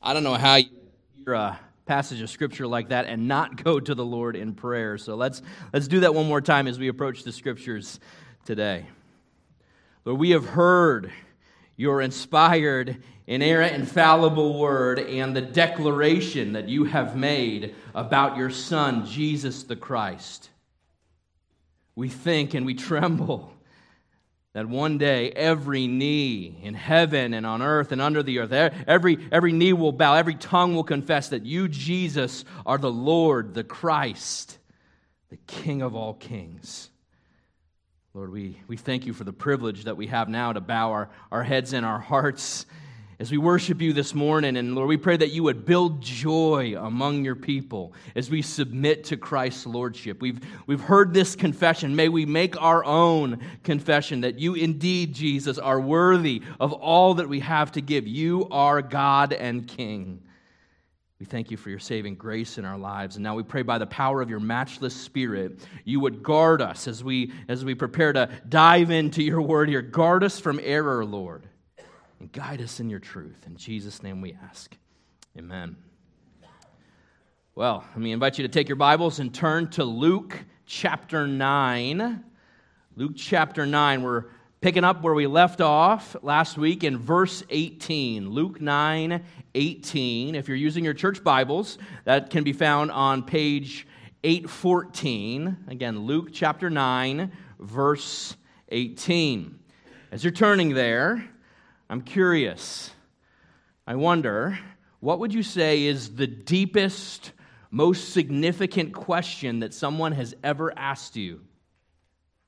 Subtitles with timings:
[0.00, 0.68] I don't know how you
[1.24, 4.96] hear a passage of scripture like that and not go to the Lord in prayer.
[4.96, 7.98] So let's, let's do that one more time as we approach the scriptures
[8.44, 8.86] today.
[10.04, 11.10] Lord, we have heard
[11.76, 19.04] your inspired, inerrant, infallible word and the declaration that you have made about your Son,
[19.04, 20.50] Jesus the Christ.
[21.96, 23.52] We think and we tremble
[24.54, 28.52] that one day every knee in heaven and on earth and under the earth,
[28.86, 33.54] every, every knee will bow, every tongue will confess that you, Jesus, are the Lord,
[33.54, 34.58] the Christ,
[35.30, 36.90] the King of all kings.
[38.14, 41.10] Lord, we, we thank you for the privilege that we have now to bow our,
[41.30, 42.66] our heads and our hearts
[43.20, 46.76] as we worship you this morning, and Lord, we pray that you would build joy
[46.78, 50.20] among your people as we submit to Christ's Lordship.
[50.20, 51.96] We've, we've heard this confession.
[51.96, 57.28] May we make our own confession that you indeed, Jesus, are worthy of all that
[57.28, 58.06] we have to give.
[58.06, 60.22] You are God and King.
[61.18, 63.16] We thank you for your saving grace in our lives.
[63.16, 66.86] And now we pray by the power of your matchless spirit, you would guard us
[66.86, 69.82] as we, as we prepare to dive into your word here.
[69.82, 71.48] Guard us from error, Lord
[72.20, 73.46] and guide us in your truth.
[73.46, 74.76] In Jesus' name we ask.
[75.36, 75.76] Amen.
[77.54, 82.24] Well, let me invite you to take your Bibles and turn to Luke chapter 9.
[82.96, 84.02] Luke chapter 9.
[84.02, 84.24] We're
[84.60, 88.30] picking up where we left off last week in verse 18.
[88.30, 90.34] Luke 9 18.
[90.34, 93.86] If you're using your church Bibles, that can be found on page
[94.24, 95.56] 814.
[95.68, 98.36] Again, Luke chapter 9, verse
[98.68, 99.58] 18.
[100.10, 101.28] As you're turning there,
[101.90, 102.90] I'm curious.
[103.86, 104.58] I wonder,
[105.00, 107.32] what would you say is the deepest,
[107.70, 111.40] most significant question that someone has ever asked you?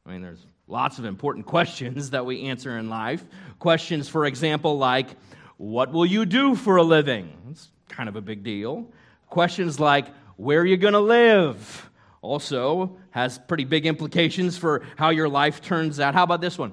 [0.05, 3.24] I mean, there's lots of important questions that we answer in life.
[3.58, 5.08] Questions, for example, like,
[5.56, 7.33] What will you do for a living?
[7.46, 8.92] That's kind of a big deal.
[9.28, 11.91] Questions like, Where are you going to live?
[12.20, 16.12] Also, has pretty big implications for how your life turns out.
[16.12, 16.72] How about this one?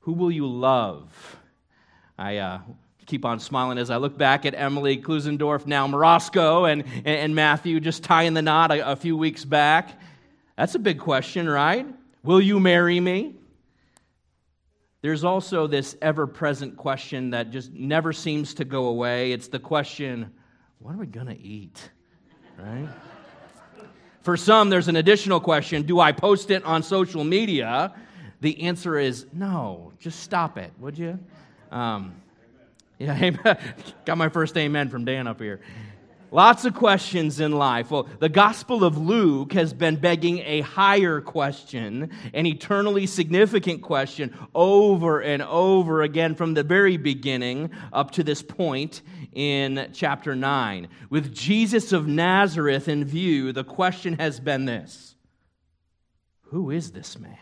[0.00, 1.39] Who will you love?
[2.20, 2.58] I uh,
[3.06, 7.80] keep on smiling as I look back at Emily Klusendorf, now Morosco, and, and Matthew
[7.80, 9.98] just tying the knot a, a few weeks back.
[10.58, 11.86] That's a big question, right?
[12.22, 13.36] Will you marry me?
[15.00, 19.32] There's also this ever present question that just never seems to go away.
[19.32, 20.30] It's the question
[20.78, 21.90] what are we going to eat?
[22.58, 22.88] Right?
[24.20, 27.94] For some, there's an additional question do I post it on social media?
[28.42, 31.18] The answer is no, just stop it, would you?
[31.70, 32.14] Um,
[32.98, 33.54] yeah,
[34.04, 35.60] got my first amen from Dan up here.
[36.32, 37.90] Lots of questions in life.
[37.90, 44.32] Well, the Gospel of Luke has been begging a higher question, an eternally significant question,
[44.54, 49.02] over and over again from the very beginning up to this point
[49.32, 50.86] in chapter 9.
[51.08, 55.16] With Jesus of Nazareth in view, the question has been this
[56.42, 57.36] Who is this man?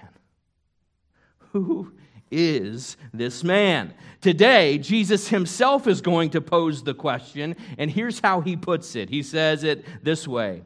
[1.52, 1.92] Who
[2.30, 3.94] is this man?
[4.20, 9.08] Today, Jesus himself is going to pose the question, and here's how he puts it.
[9.08, 10.62] He says it this way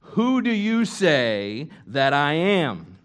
[0.00, 2.98] Who do you say that I am?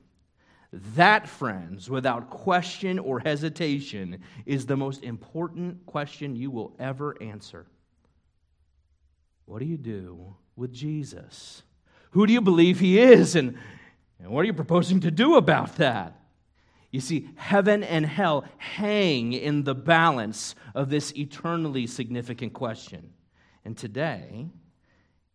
[0.95, 7.67] That, friends, without question or hesitation, is the most important question you will ever answer.
[9.45, 11.63] What do you do with Jesus?
[12.11, 13.35] Who do you believe he is?
[13.35, 13.57] And,
[14.19, 16.20] and what are you proposing to do about that?
[16.91, 23.13] You see, heaven and hell hang in the balance of this eternally significant question.
[23.63, 24.47] And today,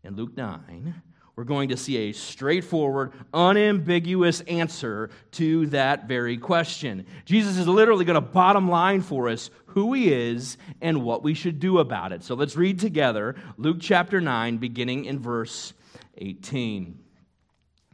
[0.04, 1.02] in Luke 9,
[1.34, 7.06] we're going to see a straightforward, unambiguous answer to that very question.
[7.24, 11.34] Jesus is literally going to bottom line for us who he is and what we
[11.34, 12.22] should do about it.
[12.22, 15.74] So let's read together Luke chapter 9, beginning in verse
[16.18, 16.98] 18.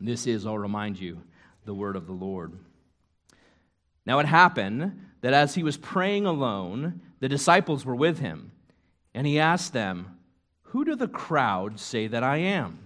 [0.01, 1.21] This is, I'll remind you,
[1.65, 2.57] the word of the Lord.
[4.05, 8.53] Now it happened that as he was praying alone, the disciples were with him,
[9.15, 10.19] and he asked them,
[10.63, 12.79] Who do the crowd say that I am?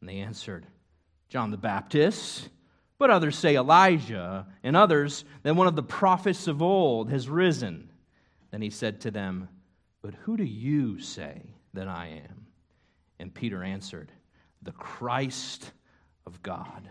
[0.00, 0.66] And they answered,
[1.28, 2.48] John the Baptist,
[2.98, 7.90] but others say Elijah, and others that one of the prophets of old has risen.
[8.50, 9.48] Then he said to them,
[10.02, 11.42] But who do you say
[11.72, 12.46] that I am?
[13.18, 14.12] And Peter answered,
[14.62, 15.72] The Christ
[16.26, 16.88] of God.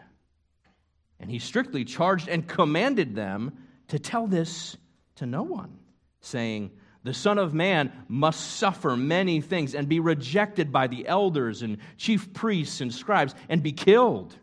[1.24, 4.76] And he strictly charged and commanded them to tell this
[5.16, 5.80] to no one,
[6.20, 6.72] saying,
[7.04, 11.78] The Son of Man must suffer many things and be rejected by the elders and
[11.96, 14.36] chief priests and scribes and be killed,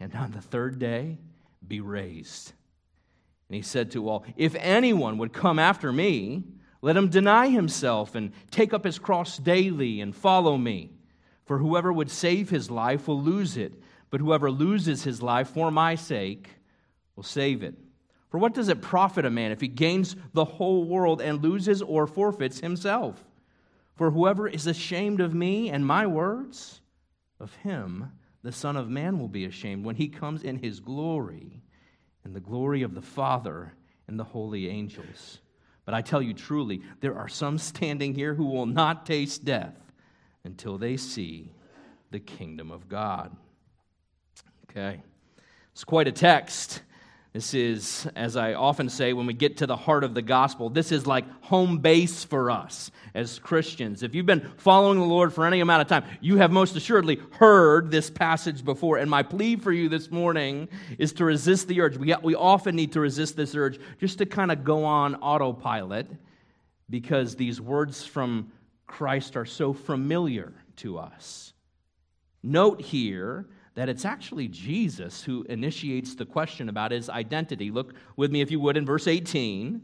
[0.00, 1.18] and on the third day
[1.66, 2.54] be raised.
[3.50, 6.42] And he said to all, If anyone would come after me,
[6.80, 10.92] Let him deny himself and take up his cross daily and follow me.
[11.44, 13.74] For whoever would save his life will lose it,
[14.10, 16.48] but whoever loses his life for my sake
[17.16, 17.74] will save it.
[18.30, 21.80] For what does it profit a man if he gains the whole world and loses
[21.80, 23.24] or forfeits himself?
[23.94, 26.80] For whoever is ashamed of me and my words,
[27.40, 28.12] of him
[28.42, 31.62] the Son of Man will be ashamed when he comes in his glory,
[32.24, 33.72] in the glory of the Father
[34.06, 35.40] and the holy angels.
[35.84, 39.76] But I tell you truly, there are some standing here who will not taste death
[40.44, 41.52] until they see
[42.10, 43.34] the kingdom of God.
[44.70, 45.00] Okay,
[45.72, 46.82] it's quite a text.
[47.32, 50.70] This is, as I often say, when we get to the heart of the gospel,
[50.70, 54.02] this is like home base for us as Christians.
[54.02, 57.20] If you've been following the Lord for any amount of time, you have most assuredly
[57.32, 58.98] heard this passage before.
[58.98, 60.68] And my plea for you this morning
[60.98, 61.96] is to resist the urge.
[61.96, 66.08] We, we often need to resist this urge just to kind of go on autopilot
[66.90, 68.52] because these words from
[68.86, 71.52] Christ are so familiar to us.
[72.42, 73.48] Note here
[73.78, 77.70] that it's actually Jesus who initiates the question about his identity.
[77.70, 79.80] Look with me, if you would, in verse 18.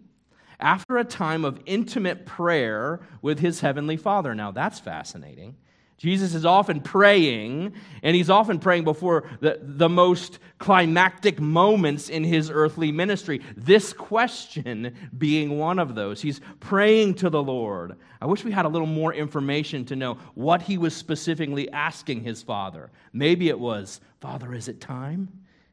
[0.58, 4.34] After a time of intimate prayer with his heavenly Father.
[4.34, 5.54] Now, that's fascinating.
[5.96, 12.24] Jesus is often praying, and he's often praying before the, the most climactic moments in
[12.24, 13.40] his earthly ministry.
[13.56, 16.20] This question being one of those.
[16.20, 17.96] He's praying to the Lord.
[18.20, 22.22] I wish we had a little more information to know what he was specifically asking
[22.22, 22.90] his Father.
[23.12, 25.28] Maybe it was, Father, is it time?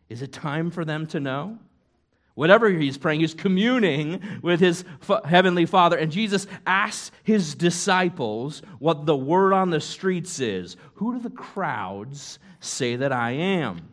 [0.08, 1.58] Is it time for them to know?
[2.36, 4.86] Whatever he's praying, he's communing with his
[5.26, 5.98] heavenly Father.
[5.98, 10.78] And Jesus asks his disciples what the word on the streets is.
[10.96, 13.90] Who do the crowds say that I am?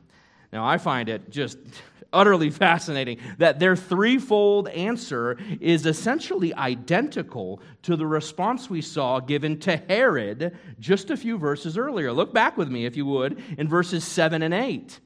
[0.52, 1.58] Now, I find it just
[2.12, 9.58] utterly fascinating that their threefold answer is essentially identical to the response we saw given
[9.60, 12.12] to Herod just a few verses earlier.
[12.12, 15.00] Look back with me, if you would, in verses 7 and 8.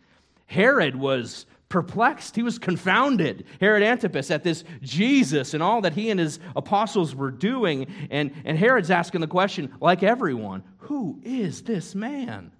[0.46, 2.36] Herod was perplexed.
[2.36, 7.14] He was confounded, Herod Antipas, at this Jesus and all that he and his apostles
[7.14, 7.86] were doing.
[8.10, 12.52] And, and Herod's asking the question, like everyone, who is this man?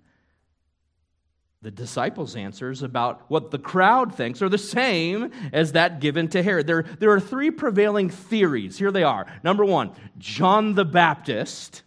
[1.60, 6.42] The disciples' answers about what the crowd thinks are the same as that given to
[6.42, 6.66] Herod.
[6.66, 8.78] There, there are three prevailing theories.
[8.78, 9.26] Here they are.
[9.44, 11.82] Number one, John the Baptist.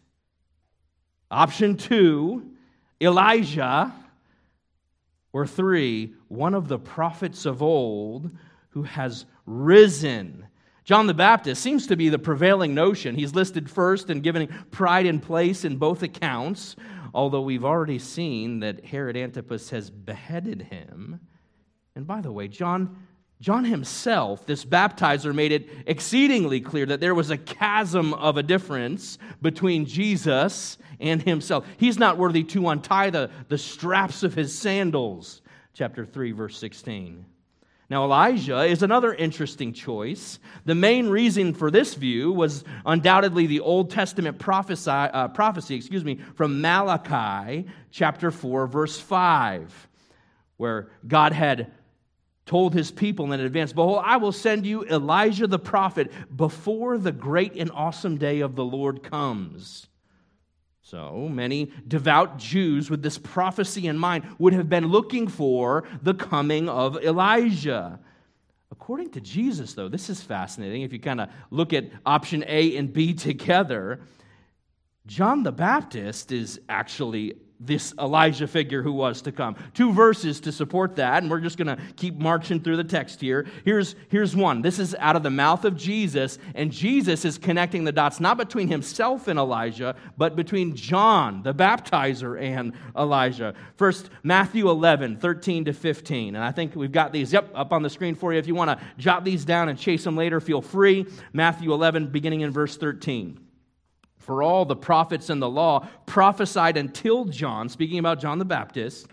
[1.32, 2.52] Option two,
[3.02, 3.92] Elijah.
[5.34, 8.30] Or three, one of the prophets of old
[8.70, 10.48] who has risen.
[10.84, 13.16] John the Baptist seems to be the prevailing notion.
[13.16, 16.76] He's listed first and given pride and place in both accounts,
[17.14, 21.22] although we've already seen that Herod Antipas has beheaded him.
[21.96, 22.98] And by the way, John,
[23.40, 28.44] John himself, this baptizer, made it exceedingly clear that there was a chasm of a
[28.44, 31.66] difference between Jesus and himself.
[31.78, 35.42] He's not worthy to untie the, the straps of his sandals.
[35.76, 37.26] Chapter 3, verse 16.
[37.90, 40.40] Now, Elijah is another interesting choice.
[40.64, 46.06] The main reason for this view was undoubtedly the Old Testament prophesy, uh, prophecy excuse
[46.06, 49.90] me, from Malachi chapter 4, verse 5,
[50.56, 51.74] where God had
[52.46, 57.12] told his people in advance, Behold, I will send you Elijah the prophet before the
[57.12, 59.88] great and awesome day of the Lord comes.
[60.88, 66.14] So many devout Jews with this prophecy in mind would have been looking for the
[66.14, 68.00] coming of Elijah.
[68.70, 70.84] According to Jesus, though, this is fascinating.
[70.84, 74.02] If you kind of look at option A and B together,
[75.08, 79.56] John the Baptist is actually this Elijah figure who was to come.
[79.74, 83.22] Two verses to support that, and we're just going to keep marching through the text
[83.22, 83.46] here.
[83.64, 84.62] Here's, here's one.
[84.62, 88.38] This is out of the mouth of Jesus, and Jesus is connecting the dots not
[88.38, 93.54] between himself and Elijah, but between John, the baptizer, and Elijah.
[93.78, 96.36] First, Matthew 11, 13 to 15.
[96.36, 98.40] And I think we've got these, yep, up on the screen for you.
[98.40, 101.06] If you want to jot these down and chase them later, feel free.
[101.34, 103.45] Matthew 11, beginning in verse 13.
[104.26, 109.06] For all the prophets and the law prophesied until John, speaking about John the Baptist.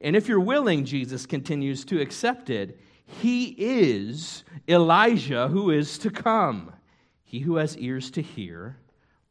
[0.00, 6.10] And if you're willing, Jesus continues to accept it, he is Elijah who is to
[6.10, 6.72] come.
[7.24, 8.76] He who has ears to hear,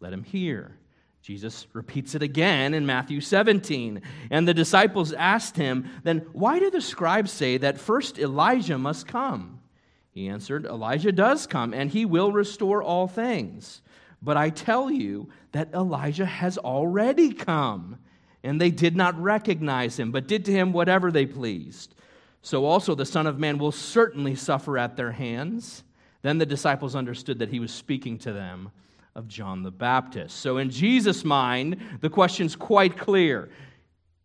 [0.01, 0.77] let him hear.
[1.21, 4.01] Jesus repeats it again in Matthew 17.
[4.31, 9.07] And the disciples asked him, Then why do the scribes say that first Elijah must
[9.07, 9.61] come?
[10.09, 13.81] He answered, Elijah does come, and he will restore all things.
[14.21, 17.97] But I tell you that Elijah has already come,
[18.43, 21.95] and they did not recognize him, but did to him whatever they pleased.
[22.41, 25.83] So also the Son of Man will certainly suffer at their hands.
[26.21, 28.71] Then the disciples understood that he was speaking to them
[29.15, 30.37] of John the Baptist.
[30.37, 33.49] So, in Jesus' mind, the question's quite clear.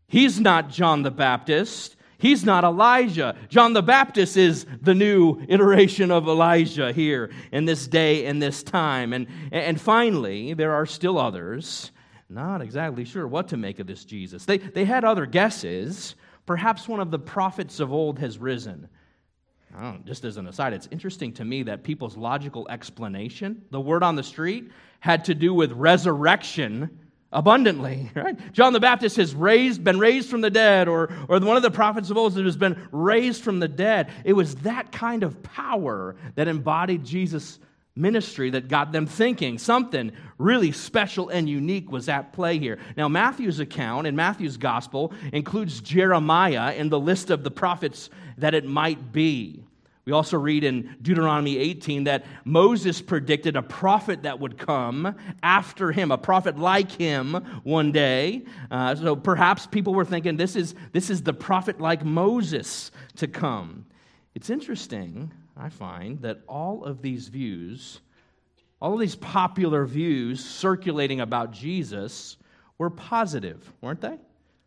[0.06, 1.95] He's not John the Baptist.
[2.18, 3.36] He's not Elijah.
[3.48, 8.62] John the Baptist is the new iteration of Elijah here in this day and this
[8.62, 9.12] time.
[9.12, 11.92] And, and finally, there are still others
[12.28, 14.44] not exactly sure what to make of this Jesus.
[14.44, 16.16] They, they had other guesses.
[16.44, 18.88] Perhaps one of the prophets of old has risen.
[19.72, 24.02] Know, just as an aside, it's interesting to me that people's logical explanation, the word
[24.02, 24.70] on the street,
[25.00, 26.98] had to do with resurrection
[27.36, 28.36] abundantly, right?
[28.52, 31.70] John the Baptist has raised, been raised from the dead, or, or one of the
[31.70, 34.10] prophets of old has been raised from the dead.
[34.24, 37.58] It was that kind of power that embodied Jesus'
[37.94, 42.78] ministry that got them thinking something really special and unique was at play here.
[42.96, 48.54] Now, Matthew's account in Matthew's gospel includes Jeremiah in the list of the prophets that
[48.54, 49.62] it might be.
[50.06, 55.90] We also read in Deuteronomy 18 that Moses predicted a prophet that would come after
[55.90, 57.34] him, a prophet like him
[57.64, 58.44] one day.
[58.70, 63.26] Uh, so perhaps people were thinking this is, this is the prophet like Moses to
[63.26, 63.84] come.
[64.36, 68.00] It's interesting, I find, that all of these views,
[68.80, 72.36] all of these popular views circulating about Jesus
[72.78, 74.18] were positive, weren't they?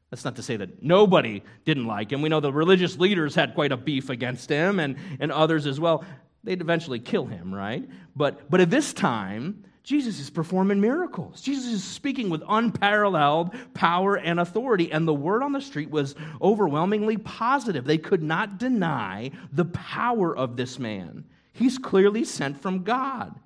[0.09, 2.21] That's not to say that nobody didn't like him.
[2.21, 5.79] We know the religious leaders had quite a beef against him and, and others as
[5.79, 6.03] well.
[6.43, 7.87] They'd eventually kill him, right?
[8.15, 11.41] But, but at this time, Jesus is performing miracles.
[11.41, 16.15] Jesus is speaking with unparalleled power and authority, and the word on the street was
[16.41, 17.85] overwhelmingly positive.
[17.85, 21.25] They could not deny the power of this man.
[21.53, 23.39] He's clearly sent from God.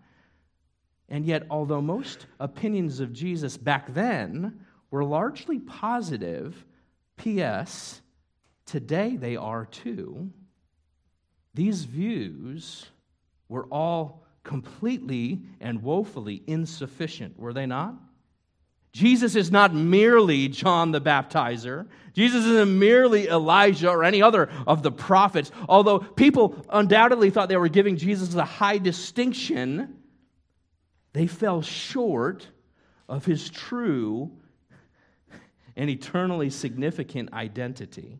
[1.10, 4.63] And yet, although most opinions of Jesus back then
[4.94, 6.64] were largely positive.
[7.18, 8.00] P.S.
[8.68, 10.30] Today they are too.
[11.56, 12.86] These views
[13.50, 17.96] were all completely and woefully insufficient, were they not?
[18.92, 21.88] Jesus is not merely John the Baptizer.
[22.14, 25.50] Jesus isn't merely Elijah or any other of the prophets.
[25.68, 29.96] Although people undoubtedly thought they were giving Jesus a high distinction,
[31.14, 32.48] they fell short
[33.10, 34.38] of his true
[35.76, 38.20] and eternally significant identity.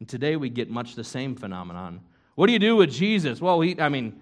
[0.00, 2.00] And today we get much the same phenomenon.
[2.34, 3.40] What do you do with Jesus?
[3.40, 4.20] Well, he, I mean,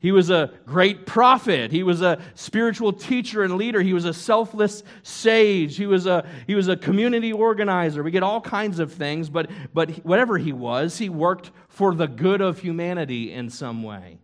[0.00, 1.72] he was a great prophet.
[1.72, 3.82] He was a spiritual teacher and leader.
[3.82, 5.76] He was a selfless sage.
[5.76, 8.02] He was a, he was a community organizer.
[8.04, 12.06] We get all kinds of things, but, but whatever he was, he worked for the
[12.06, 14.18] good of humanity in some way.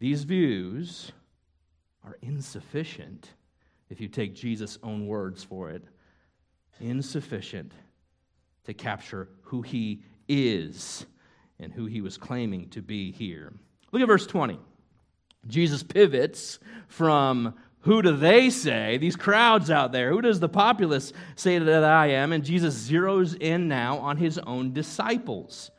[0.00, 1.12] These views
[2.04, 3.30] are insufficient
[3.90, 5.84] if you take Jesus' own words for it
[6.80, 7.72] insufficient
[8.64, 11.06] to capture who he is
[11.58, 13.52] and who he was claiming to be here.
[13.92, 14.58] Look at verse 20.
[15.46, 16.58] Jesus pivots
[16.88, 21.84] from who do they say, these crowds out there, who does the populace say that
[21.84, 22.32] I am?
[22.32, 25.70] And Jesus zeroes in now on his own disciples.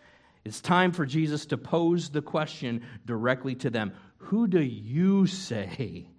[0.46, 6.10] It's time for Jesus to pose the question directly to them Who do you say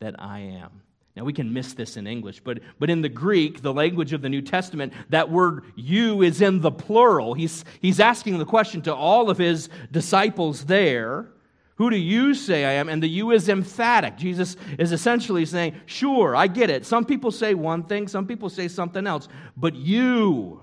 [0.00, 0.82] that I am?
[1.16, 4.20] Now, we can miss this in English, but, but in the Greek, the language of
[4.20, 7.32] the New Testament, that word you is in the plural.
[7.32, 11.30] He's, he's asking the question to all of his disciples there
[11.76, 12.90] Who do you say I am?
[12.90, 14.18] And the you is emphatic.
[14.18, 16.84] Jesus is essentially saying, Sure, I get it.
[16.84, 20.60] Some people say one thing, some people say something else, but you,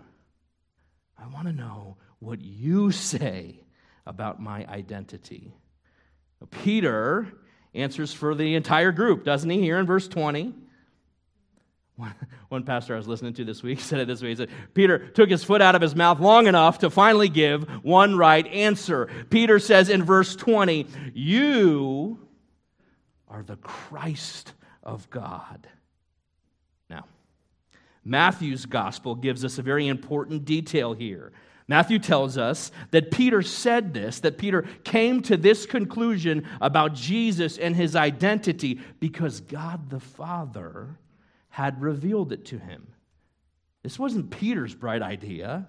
[1.18, 3.60] I want to know what you say
[4.06, 5.56] about my identity.
[6.52, 7.28] Peter
[7.74, 10.54] answers for the entire group, doesn't he, here in verse 20?
[12.50, 14.30] One pastor I was listening to this week said it this way.
[14.30, 17.64] He said, Peter took his foot out of his mouth long enough to finally give
[17.84, 19.10] one right answer.
[19.30, 22.20] Peter says in verse 20, You
[23.28, 24.54] are the Christ
[24.84, 25.68] of God.
[26.90, 27.06] Now,
[28.04, 31.32] Matthew's gospel gives us a very important detail here.
[31.74, 37.58] Matthew tells us that Peter said this, that Peter came to this conclusion about Jesus
[37.58, 41.00] and his identity because God the Father
[41.50, 42.90] had revealed it to him.
[43.82, 45.68] This wasn't Peter's bright idea.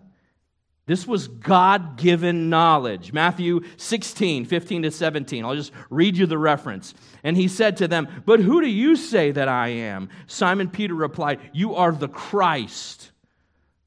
[0.85, 3.15] This was God given knowledge.
[3.15, 5.43] Matthew 16, 15 to 17.
[5.43, 6.93] I'll just read you the reference.
[7.23, 10.11] And he said to them, But who do you say that I am?
[10.27, 13.11] Simon Peter replied, You are the Christ,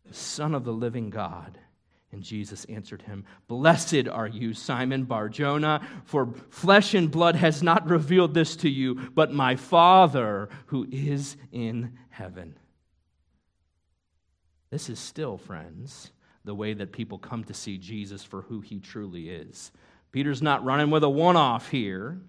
[0.08, 1.60] the Son of the living God.
[2.12, 7.90] And Jesus answered him, Blessed are you, Simon Barjona, for flesh and blood has not
[7.90, 12.58] revealed this to you, but my Father who is in heaven.
[14.70, 16.12] This is still, friends,
[16.46, 19.72] the way that people come to see Jesus for who he truly is.
[20.12, 22.20] Peter's not running with a one off here.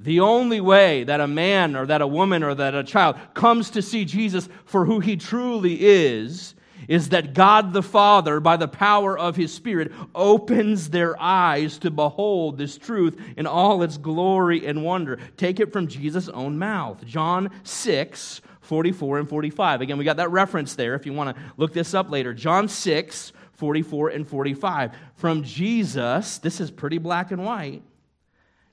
[0.00, 3.70] The only way that a man or that a woman or that a child comes
[3.70, 6.54] to see Jesus for who he truly is
[6.86, 11.90] is that God the Father, by the power of his Spirit, opens their eyes to
[11.90, 15.18] behold this truth in all its glory and wonder.
[15.36, 17.04] Take it from Jesus' own mouth.
[17.04, 19.80] John 6, 44 and 45.
[19.80, 22.34] Again, we got that reference there if you want to look this up later.
[22.34, 24.92] John 6, 44 and 45.
[25.16, 27.82] From Jesus, this is pretty black and white.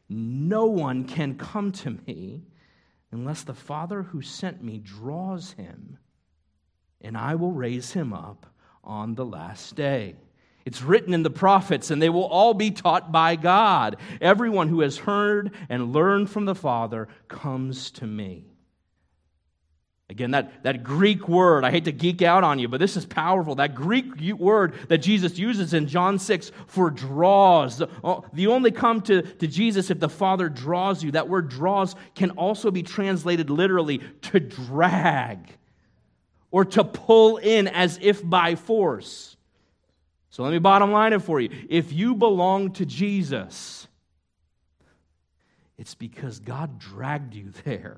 [0.07, 2.43] No one can come to me
[3.11, 5.97] unless the Father who sent me draws him,
[7.05, 8.47] and I will raise him up
[8.83, 10.15] on the last day.
[10.65, 13.97] It's written in the prophets, and they will all be taught by God.
[14.19, 18.45] Everyone who has heard and learned from the Father comes to me.
[20.09, 23.05] Again, that, that Greek word, I hate to geek out on you, but this is
[23.05, 23.55] powerful.
[23.55, 24.05] That Greek
[24.37, 27.79] word that Jesus uses in John 6 for draws.
[27.79, 31.11] You oh, only come to, to Jesus if the Father draws you.
[31.11, 35.55] That word draws can also be translated literally to drag
[36.55, 39.35] or to pull in as if by force.
[40.29, 41.49] So let me bottom line it for you.
[41.67, 43.89] If you belong to Jesus,
[45.77, 47.97] it's because God dragged you there.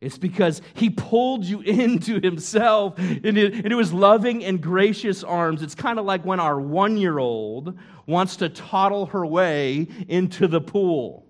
[0.00, 5.62] It's because he pulled you into himself into, his loving and gracious arms.
[5.62, 10.48] It's kind of like when our one year old wants to toddle her way into
[10.48, 11.23] the pool.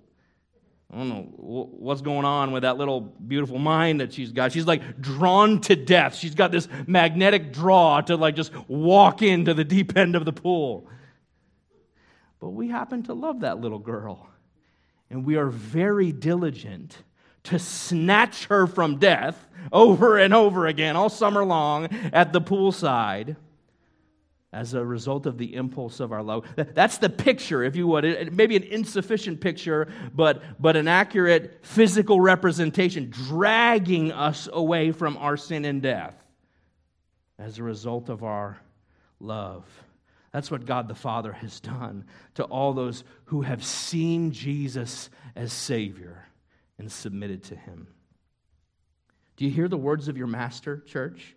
[0.93, 4.53] I don't know what's going on with that little beautiful mind that she's got.
[4.53, 6.15] She's like drawn to death.
[6.15, 10.33] She's got this magnetic draw to like just walk into the deep end of the
[10.33, 10.89] pool.
[12.39, 14.29] But we happen to love that little girl.
[15.11, 16.97] And we are very diligent
[17.45, 23.37] to snatch her from death over and over again all summer long at the poolside
[24.55, 26.47] as a result of the impulse of our love.
[26.57, 28.33] That's the picture, if you would.
[28.33, 35.37] Maybe an insufficient picture, but, but an accurate physical representation, dragging us away from our
[35.37, 36.15] sin and death
[37.39, 38.59] as a result of our
[39.19, 39.67] love.
[40.31, 45.53] That's what God the Father has done to all those who have seen Jesus as
[45.53, 46.27] Savior
[46.79, 47.89] and submitted to him.
[49.37, 51.35] Do you hear the words of your master, church?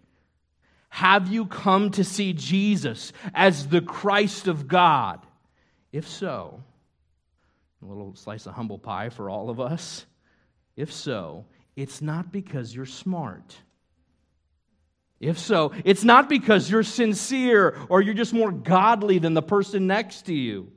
[0.90, 5.26] Have you come to see Jesus as the Christ of God?
[5.92, 6.64] If so,
[7.82, 10.06] a little slice of humble pie for all of us.
[10.76, 11.46] If so,
[11.76, 13.56] it's not because you're smart.
[15.20, 19.88] If so, it's not because you're sincere or you're just more godly than the person
[19.88, 20.72] next to you.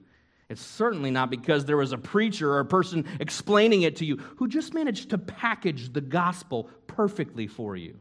[0.48, 4.16] It's certainly not because there was a preacher or a person explaining it to you
[4.16, 7.98] who just managed to package the gospel perfectly for you.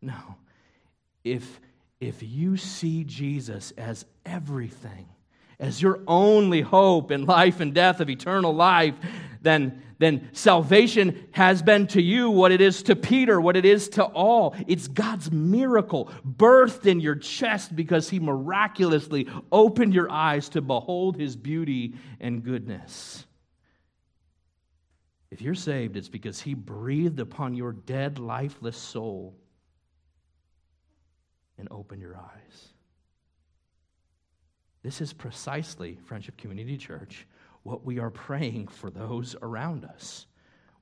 [0.00, 0.16] No.
[1.24, 1.60] If,
[2.00, 5.08] if you see Jesus as everything,
[5.58, 8.94] as your only hope in life and death of eternal life,
[9.42, 13.90] then, then salvation has been to you what it is to Peter, what it is
[13.90, 14.56] to all.
[14.66, 21.16] It's God's miracle birthed in your chest because he miraculously opened your eyes to behold
[21.16, 23.26] his beauty and goodness.
[25.30, 29.36] If you're saved, it's because he breathed upon your dead, lifeless soul
[31.60, 32.68] and open your eyes.
[34.82, 37.26] This is precisely, Friendship Community Church,
[37.62, 40.26] what we are praying for those around us.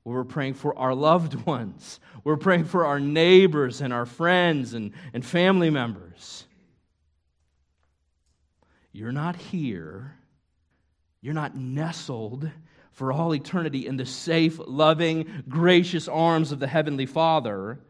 [0.04, 2.00] We're praying for our loved ones.
[2.24, 6.46] We're praying for our neighbors and our friends and, and family members.
[8.92, 10.14] You're not here.
[11.20, 12.48] You're not nestled
[12.92, 17.80] for all eternity in the safe, loving, gracious arms of the Heavenly Father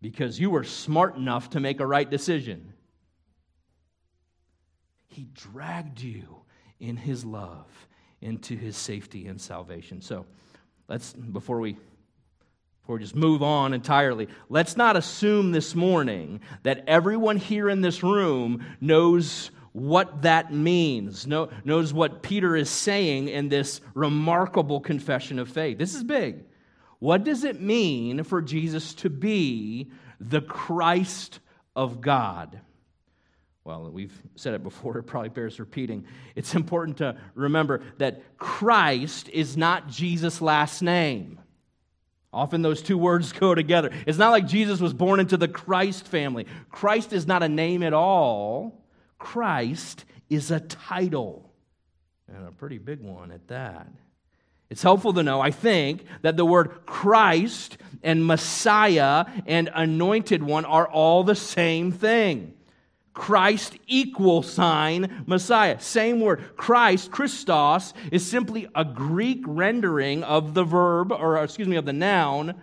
[0.00, 2.72] because you were smart enough to make a right decision.
[5.08, 6.42] He dragged you
[6.78, 7.66] in His love
[8.20, 10.00] into His safety and salvation.
[10.00, 10.26] So
[10.88, 11.76] let's, before we
[12.82, 17.82] before we just move on entirely, let's not assume this morning that everyone here in
[17.82, 24.80] this room knows what that means, know, knows what Peter is saying in this remarkable
[24.80, 25.78] confession of faith.
[25.78, 26.44] This is big.
[27.00, 31.40] What does it mean for Jesus to be the Christ
[31.74, 32.60] of God?
[33.64, 36.04] well, we've said it before, it probably bears repeating.
[36.34, 41.38] It's important to remember that Christ is not Jesus' last name.
[42.32, 43.90] Often those two words go together.
[44.06, 46.46] It's not like Jesus was born into the Christ family.
[46.70, 48.84] Christ is not a name at all,
[49.18, 51.52] Christ is a title,
[52.28, 53.88] and a pretty big one at that.
[54.70, 60.64] It's helpful to know, I think, that the word Christ and Messiah and anointed one
[60.64, 62.54] are all the same thing.
[63.12, 65.80] Christ equal sign Messiah.
[65.80, 66.56] Same word.
[66.56, 71.92] Christ, Christos, is simply a Greek rendering of the verb, or excuse me, of the
[71.92, 72.54] noun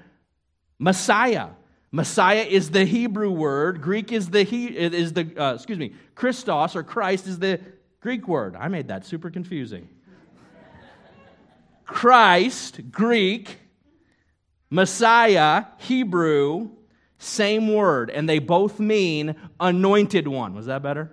[0.80, 1.50] Messiah.
[1.92, 3.82] Messiah is the Hebrew word.
[3.82, 5.94] Greek is the he, is the uh, excuse me.
[6.16, 7.60] Christos or Christ is the
[8.00, 8.56] Greek word.
[8.56, 9.90] I made that super confusing.
[11.88, 13.58] Christ, Greek,
[14.70, 16.70] Messiah, Hebrew,
[17.18, 20.54] same word, and they both mean anointed one.
[20.54, 21.12] Was that better?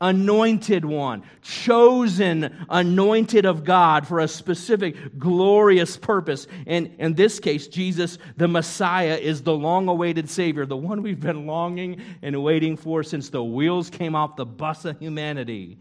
[0.00, 6.46] Anointed one, chosen, anointed of God for a specific glorious purpose.
[6.66, 11.20] And in this case, Jesus, the Messiah, is the long awaited Savior, the one we've
[11.20, 15.78] been longing and waiting for since the wheels came off the bus of humanity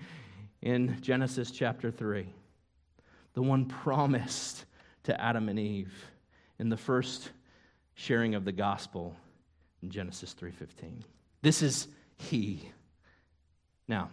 [0.61, 2.25] in Genesis chapter 3.
[3.35, 4.65] The one promised
[5.03, 5.93] to Adam and Eve
[6.57, 7.29] in the first
[7.93, 9.15] sharing of the gospel
[9.83, 11.03] in Genesis 3:15.
[11.41, 12.71] This is he.
[13.87, 14.09] Now,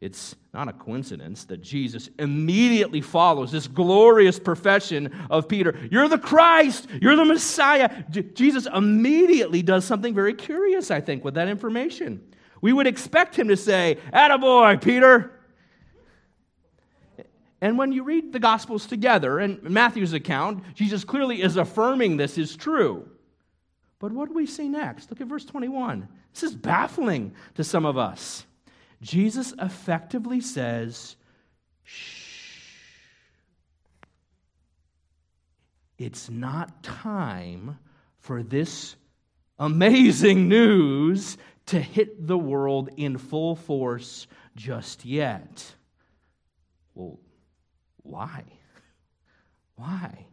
[0.00, 5.76] it's not a coincidence that Jesus immediately follows this glorious profession of Peter.
[5.90, 6.88] You're the Christ.
[7.02, 8.04] You're the Messiah.
[8.08, 12.22] J- Jesus immediately does something very curious, I think, with that information.
[12.62, 15.32] We would expect him to say, Attaboy, Peter.
[17.60, 22.38] And when you read the Gospels together, and Matthew's account, Jesus clearly is affirming this
[22.38, 23.08] is true.
[23.98, 25.10] But what do we see next?
[25.10, 26.08] Look at verse 21.
[26.32, 28.46] This is baffling to some of us.
[29.02, 31.16] Jesus effectively says,
[31.84, 32.28] Shh.
[35.98, 37.78] It's not time
[38.20, 38.96] for this
[39.58, 45.74] amazing news to hit the world in full force just yet.
[46.94, 47.18] Well,
[48.02, 48.44] why?
[49.76, 50.26] Why?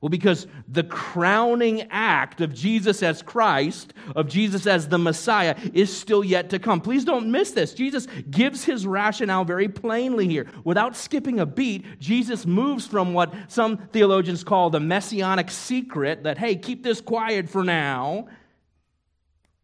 [0.00, 5.94] Well, because the crowning act of Jesus as Christ, of Jesus as the Messiah, is
[5.94, 6.80] still yet to come.
[6.80, 7.74] Please don't miss this.
[7.74, 10.46] Jesus gives his rationale very plainly here.
[10.62, 16.38] Without skipping a beat, Jesus moves from what some theologians call the messianic secret that,
[16.38, 18.28] hey, keep this quiet for now,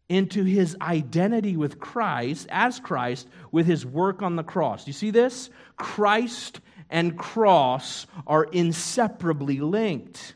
[0.09, 4.85] into his identity with Christ, as Christ, with his work on the cross.
[4.85, 5.49] You see this?
[5.77, 10.35] Christ and cross are inseparably linked.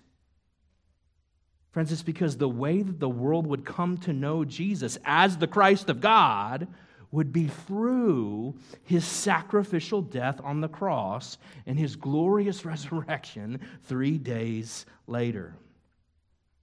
[1.72, 5.48] Friends, it's because the way that the world would come to know Jesus as the
[5.48, 6.68] Christ of God
[7.12, 14.86] would be through his sacrificial death on the cross and his glorious resurrection three days
[15.08, 15.56] later.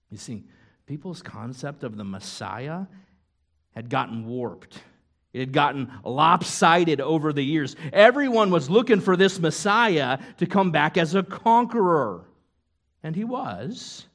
[0.09, 0.45] You see,
[0.85, 2.85] people's concept of the Messiah
[3.71, 4.79] had gotten warped.
[5.33, 7.75] It had gotten lopsided over the years.
[7.93, 12.25] Everyone was looking for this Messiah to come back as a conqueror.
[13.03, 14.05] And he was.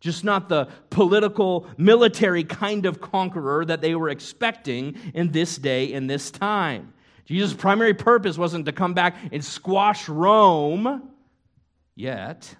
[0.00, 5.92] Just not the political, military kind of conqueror that they were expecting in this day,
[5.92, 6.94] in this time.
[7.26, 11.10] Jesus' primary purpose wasn't to come back and squash Rome
[11.94, 12.54] yet.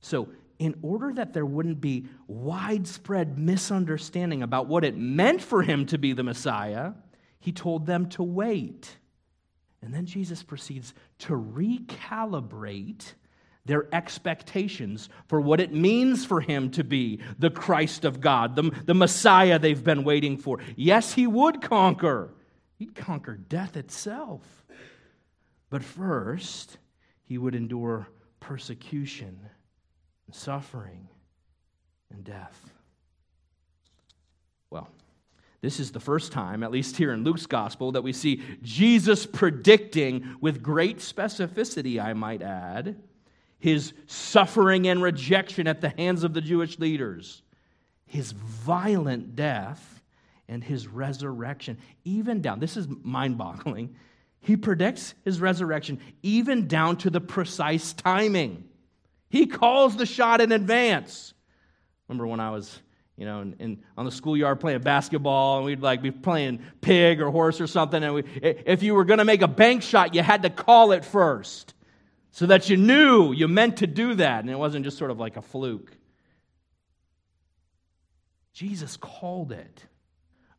[0.00, 0.28] So
[0.62, 5.98] in order that there wouldn't be widespread misunderstanding about what it meant for him to
[5.98, 6.92] be the Messiah,
[7.40, 8.96] he told them to wait.
[9.82, 13.14] And then Jesus proceeds to recalibrate
[13.64, 18.70] their expectations for what it means for him to be the Christ of God, the,
[18.84, 20.60] the Messiah they've been waiting for.
[20.76, 22.34] Yes, he would conquer,
[22.78, 24.64] he'd conquer death itself.
[25.70, 26.78] But first,
[27.24, 28.06] he would endure
[28.38, 29.40] persecution
[30.34, 31.08] suffering,
[32.10, 32.70] and death.
[34.70, 34.88] Well,
[35.60, 39.26] this is the first time, at least here in Luke's gospel, that we see Jesus
[39.26, 42.96] predicting with great specificity, I might add,
[43.58, 47.42] his suffering and rejection at the hands of the Jewish leaders,
[48.06, 50.02] his violent death,
[50.48, 52.58] and his resurrection, even down.
[52.58, 53.94] This is mind boggling.
[54.40, 58.64] He predicts his resurrection even down to the precise timing.
[59.32, 61.32] He calls the shot in advance.
[62.06, 62.78] Remember when I was,
[63.16, 67.18] you know, in, in, on the schoolyard playing basketball, and we'd like be playing pig
[67.18, 70.14] or horse or something, and we, if you were going to make a bank shot,
[70.14, 71.72] you had to call it first,
[72.30, 75.18] so that you knew you meant to do that, and it wasn't just sort of
[75.18, 75.96] like a fluke.
[78.52, 79.86] Jesus called it.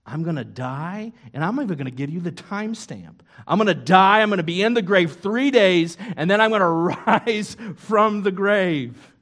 [0.06, 3.22] I'm going to die, and I'm even going to give you the timestamp.
[3.48, 6.42] I'm going to die, I'm going to be in the grave three days, and then
[6.42, 9.14] I'm going to rise from the grave.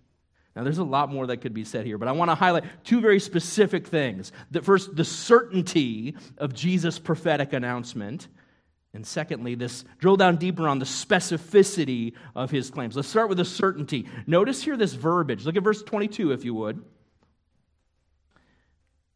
[0.56, 2.66] Now, there's a lot more that could be said here, but I want to highlight
[2.84, 4.32] two very specific things.
[4.50, 8.28] The first, the certainty of Jesus' prophetic announcement.
[8.94, 12.98] And secondly, this drill down deeper on the specificity of his claims.
[12.98, 14.08] Let's start with the certainty.
[14.28, 15.46] Notice here this verbiage.
[15.46, 16.84] Look at verse 22, if you would.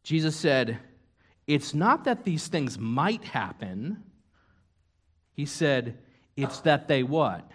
[0.02, 0.78] Jesus said,
[1.46, 4.02] It's not that these things might happen.
[5.32, 5.98] He said,
[6.36, 7.48] It's that they what?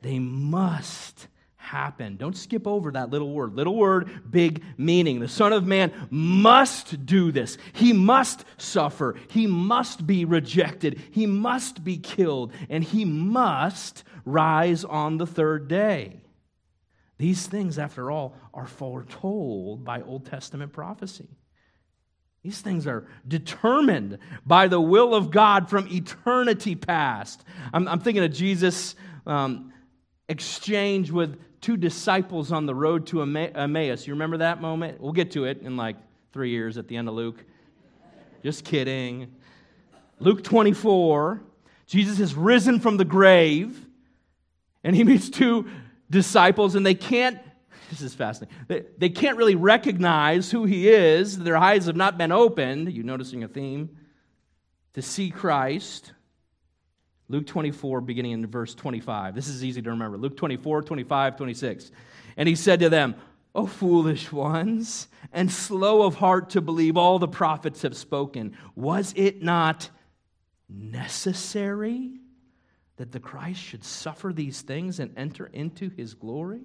[0.00, 2.16] They must happen.
[2.16, 3.54] Don't skip over that little word.
[3.54, 5.20] Little word, big meaning.
[5.20, 7.56] The Son of Man must do this.
[7.72, 9.16] He must suffer.
[9.28, 11.00] He must be rejected.
[11.12, 12.52] He must be killed.
[12.68, 16.20] And he must rise on the third day.
[17.18, 21.28] These things, after all, are foretold by Old Testament prophecy.
[22.42, 27.44] These things are determined by the will of God from eternity past.
[27.72, 29.72] I'm, I'm thinking of Jesus' um,
[30.28, 34.06] exchange with two disciples on the road to Emmaus.
[34.06, 35.00] You remember that moment?
[35.00, 35.96] We'll get to it in like
[36.32, 37.44] three years at the end of Luke.
[38.42, 39.32] Just kidding.
[40.18, 41.40] Luke 24,
[41.86, 43.86] Jesus has risen from the grave,
[44.82, 45.68] and he meets two
[46.10, 47.38] disciples, and they can't,
[47.92, 51.38] this is fascinating, they, they can't really recognize who he is.
[51.38, 52.90] Their eyes have not been opened.
[52.90, 53.98] You noticing a theme?
[54.94, 56.14] To see Christ.
[57.28, 59.34] Luke 24, beginning in verse 25.
[59.34, 60.16] This is easy to remember.
[60.16, 61.92] Luke 24, 25, 26.
[62.38, 63.14] And he said to them,
[63.54, 69.12] O foolish ones, and slow of heart to believe all the prophets have spoken, was
[69.16, 69.90] it not
[70.70, 72.20] necessary
[72.96, 76.62] that the Christ should suffer these things and enter into his glory?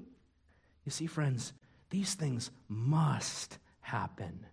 [0.87, 1.51] You see, friends,
[1.89, 4.45] these things must happen.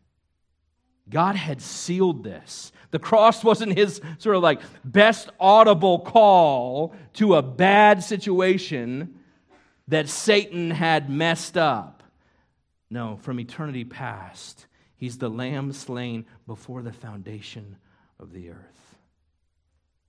[1.09, 2.73] God had sealed this.
[2.91, 9.21] The cross wasn't his sort of like best audible call to a bad situation
[9.87, 12.03] that Satan had messed up.
[12.91, 14.67] No, from eternity past,
[14.97, 17.77] he's the lamb slain before the foundation
[18.19, 18.97] of the earth.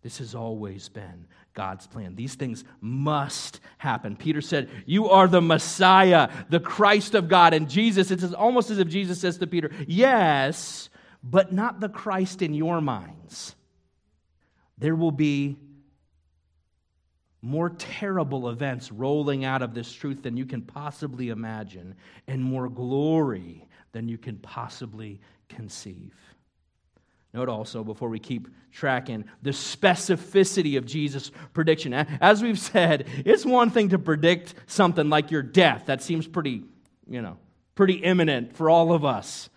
[0.01, 2.15] This has always been God's plan.
[2.15, 4.15] These things must happen.
[4.15, 7.53] Peter said, You are the Messiah, the Christ of God.
[7.53, 10.89] And Jesus, it's almost as if Jesus says to Peter, Yes,
[11.23, 13.55] but not the Christ in your minds.
[14.77, 15.55] There will be
[17.41, 21.95] more terrible events rolling out of this truth than you can possibly imagine,
[22.27, 26.13] and more glory than you can possibly conceive.
[27.35, 31.93] Note also, before we keep tracking, the specificity of Jesus' prediction.
[31.93, 35.87] As we've said, it's one thing to predict something like your death.
[35.87, 36.63] That seems pretty,
[37.09, 37.37] you know,
[37.75, 39.49] pretty imminent for all of us.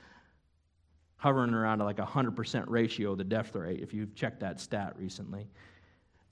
[1.18, 4.94] Hovering around like a 100% ratio, of the death rate, if you've checked that stat
[4.98, 5.46] recently.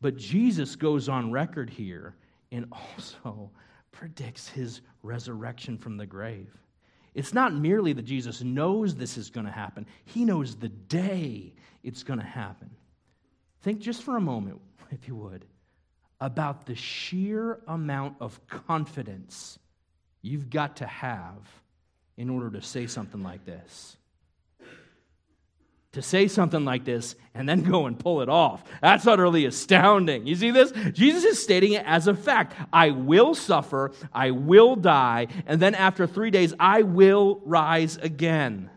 [0.00, 2.16] But Jesus goes on record here
[2.50, 3.52] and also
[3.92, 6.52] predicts his resurrection from the grave.
[7.16, 11.54] It's not merely that Jesus knows this is going to happen, he knows the day
[11.82, 12.70] it's going to happen.
[13.62, 15.46] Think just for a moment, if you would,
[16.20, 19.58] about the sheer amount of confidence
[20.20, 21.48] you've got to have
[22.18, 23.96] in order to say something like this
[25.96, 28.62] to say something like this and then go and pull it off.
[28.82, 30.26] That's utterly astounding.
[30.26, 30.70] You see this?
[30.92, 32.54] Jesus is stating it as a fact.
[32.70, 38.70] I will suffer, I will die, and then after three days, I will rise again.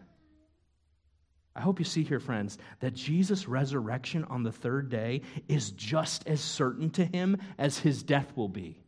[1.53, 6.25] I hope you see here, friends, that Jesus' resurrection on the third day is just
[6.25, 8.81] as certain to him as his death will be.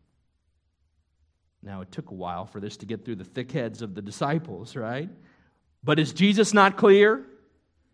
[1.61, 4.01] Now, it took a while for this to get through the thick heads of the
[4.01, 5.09] disciples, right?
[5.83, 7.25] But is Jesus not clear?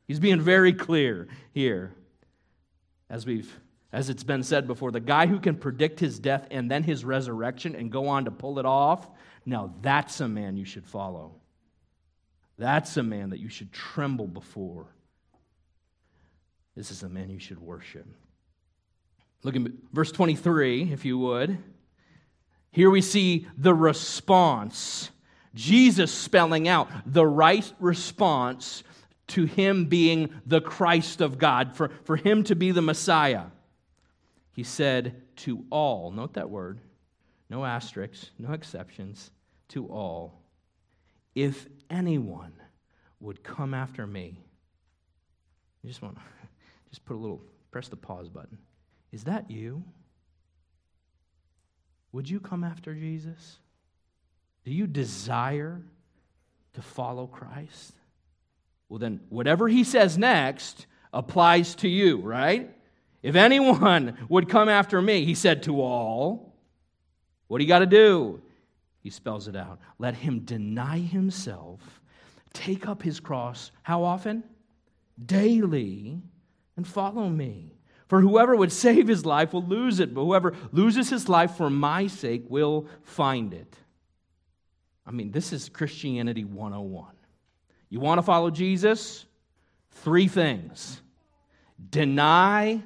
[0.08, 1.93] He's being very clear here.
[3.10, 3.60] As we've
[3.93, 7.06] as it's been said before, the guy who can predict his death and then his
[7.06, 9.10] resurrection and go on to pull it off,
[9.46, 11.36] now that's a man you should follow.
[12.58, 14.88] That's a man that you should tremble before.
[16.76, 18.06] This is a man you should worship.
[19.43, 19.62] Look at
[19.93, 21.58] verse 23, if you would.
[22.72, 25.12] Here we see the response.
[25.56, 28.84] Jesus spelling out the right response
[29.28, 33.46] to him being the Christ of God, for, for him to be the Messiah.
[34.54, 36.80] He said, To all, note that word,
[37.50, 39.32] no asterisks, no exceptions,
[39.70, 40.42] to all.
[41.36, 42.54] If anyone
[43.20, 44.40] would come after me,
[45.84, 46.22] you just want to
[46.90, 48.58] just put a little, press the pause button.
[49.12, 49.84] Is that you?
[52.12, 53.60] Would you come after Jesus?
[54.66, 55.82] Do you desire
[56.74, 57.94] to follow Christ?
[58.89, 62.73] Well, then, whatever he says next applies to you, right?
[63.21, 66.56] If anyone would come after me, he said to all,
[67.47, 68.41] what do you got to do?
[69.02, 69.80] He spells it out.
[70.00, 72.02] Let him deny himself,
[72.54, 73.71] take up his cross.
[73.84, 74.43] How often?
[75.23, 76.21] Daily,
[76.76, 77.73] and follow me.
[78.08, 81.69] For whoever would save his life will lose it, but whoever loses his life for
[81.69, 83.76] my sake will find it.
[85.06, 87.17] I mean, this is Christianity 101.
[87.89, 89.26] You want to follow Jesus?
[89.91, 91.02] Three things
[91.89, 92.82] deny,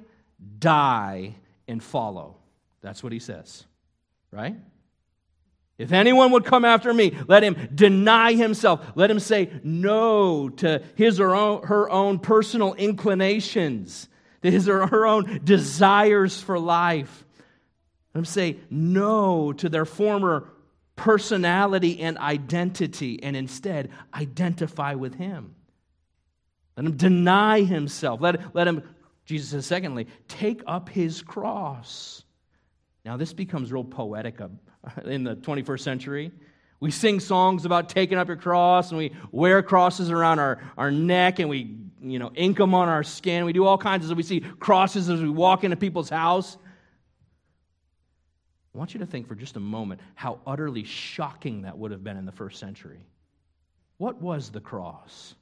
[0.59, 1.35] die,
[1.67, 2.35] and follow.
[2.81, 3.65] That's what he says,
[4.31, 4.55] right?
[5.77, 8.85] If anyone would come after me, let him deny himself.
[8.95, 14.07] Let him say no to his or own, her own personal inclinations,
[14.43, 17.25] to his or her own desires for life.
[18.13, 20.47] Let him say no to their former
[20.95, 25.56] personality and identity and instead identify with him.
[26.77, 28.21] Let him deny himself.
[28.21, 28.84] Let, let him,
[29.25, 32.23] Jesus says, secondly, take up his cross.
[33.04, 34.47] Now, this becomes real poetic uh,
[35.06, 36.32] in the 21st century.
[36.80, 40.89] We sing songs about taking up your cross, and we wear crosses around our, our
[40.89, 43.45] neck, and we you know, ink them on our skin.
[43.45, 46.58] We do all kinds of We see crosses as we walk into people's house.
[48.73, 52.03] I want you to think for just a moment how utterly shocking that would have
[52.03, 53.05] been in the first century.
[53.97, 55.36] What was the cross?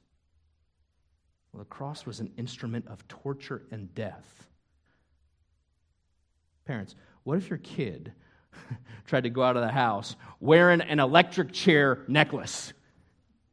[1.52, 4.48] Well, the cross was an instrument of torture and death.
[6.64, 8.12] Parents, what if your kid
[9.06, 12.72] tried to go out of the house wearing an electric chair necklace,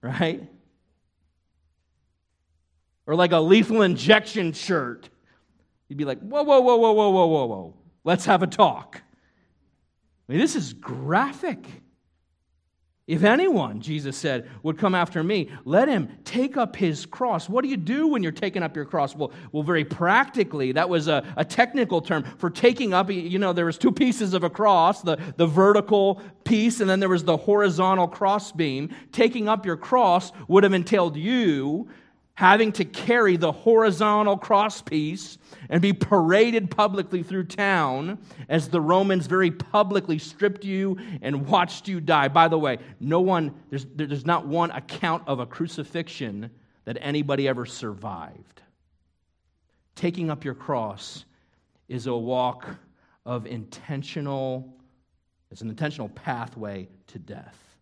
[0.01, 0.43] right?
[3.05, 5.09] Or like a lethal injection shirt?
[5.87, 7.73] You'd be like, whoa, whoa, whoa, whoa, whoa, whoa, whoa, whoa.
[8.03, 9.01] Let's have a talk.
[10.27, 11.65] I mean, this is graphic.
[13.07, 17.47] If anyone, Jesus said, would come after me, let him take up his cross.
[17.47, 19.15] What do you do when you're taking up your cross?
[19.15, 23.53] Well, well very practically, that was a, a technical term for taking up, you know,
[23.53, 27.23] there was two pieces of a cross, the, the vertical piece, and then there was
[27.23, 28.93] the horizontal cross beam.
[29.13, 31.87] Taking up your cross would have entailed you
[32.37, 35.39] having to carry the horizontal crosspiece
[35.71, 38.15] and be paraded publicly through town
[38.47, 42.27] as the Romans very publicly stripped you and watched you die.
[42.27, 46.51] By the way, no one, there's, there's not one account of a crucifixion
[46.85, 48.61] that anybody ever survived.
[49.95, 51.25] Taking up your cross
[51.87, 52.67] is a walk
[53.25, 54.77] of intentional,
[55.49, 57.76] it's an intentional pathway to death.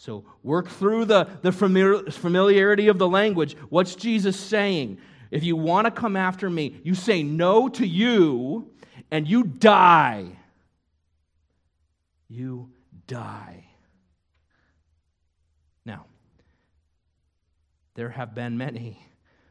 [0.00, 3.54] So work through the, the familiarity of the language.
[3.68, 4.96] What's Jesus saying?
[5.30, 8.70] If you want to come after me, you say no to you
[9.10, 10.38] and you die.
[12.30, 12.70] You
[13.08, 13.66] die.
[15.84, 16.06] Now,
[17.92, 18.98] there have been many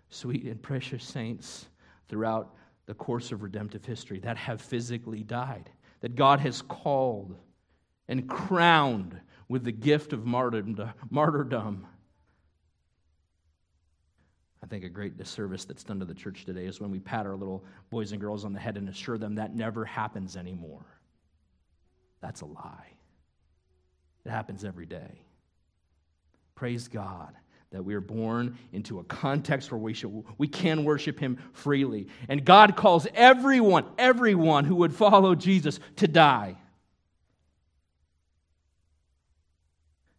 [0.09, 1.67] sweet and precious saints
[2.07, 2.55] throughout
[2.87, 5.69] the course of redemptive history that have physically died,
[6.01, 7.35] that God has called
[8.07, 9.15] and crowned
[9.49, 11.87] with the gift of martyrdom.
[14.63, 17.25] I think a great disservice that's done to the church today is when we pat
[17.25, 20.85] our little boys and girls on the head and assure them that never happens anymore.
[22.21, 22.93] That's a lie.
[24.25, 25.23] It happens every day.
[26.55, 27.33] Praise God
[27.71, 32.07] that we are born into a context where we, should, we can worship Him freely.
[32.27, 36.57] And God calls everyone, everyone who would follow Jesus to die.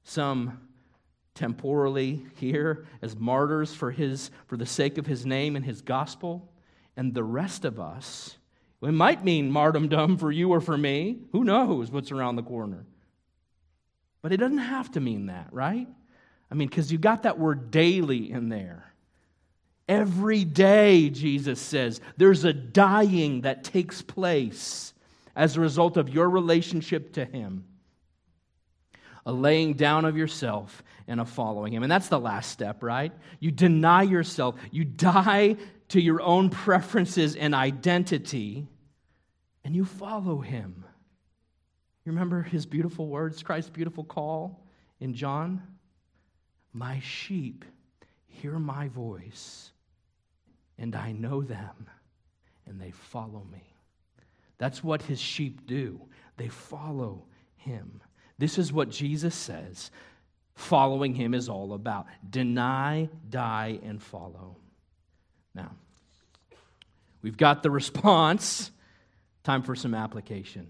[0.05, 0.61] Some
[1.35, 6.51] temporally here as martyrs for, his, for the sake of his name and his gospel,
[6.97, 8.37] and the rest of us,
[8.83, 11.19] it might mean martyrdom for you or for me.
[11.33, 12.85] Who knows what's around the corner?
[14.23, 15.89] But it doesn't have to mean that, right?
[16.51, 18.93] I mean, because you got that word daily in there.
[19.89, 24.93] Every day, Jesus says, there's a dying that takes place
[25.35, 27.65] as a result of your relationship to Him
[29.27, 31.83] a laying down of yourself and a following him.
[31.83, 33.13] And that's the last step, right?
[33.39, 35.57] You deny yourself, you die
[35.89, 38.67] to your own preferences and identity,
[39.65, 40.85] and you follow him.
[42.05, 44.65] You remember his beautiful words, Christ's beautiful call
[45.01, 45.63] in John?
[46.73, 47.65] My sheep
[48.27, 49.73] hear my voice,
[50.79, 51.89] and I know them,
[52.67, 53.75] and they follow me.
[54.59, 56.01] That's what his sheep do.
[56.37, 57.25] They follow
[57.57, 58.01] him.
[58.41, 59.91] This is what Jesus says
[60.55, 64.57] following him is all about deny, die, and follow.
[65.55, 65.73] Now,
[67.21, 68.71] we've got the response.
[69.45, 70.69] Time for some application.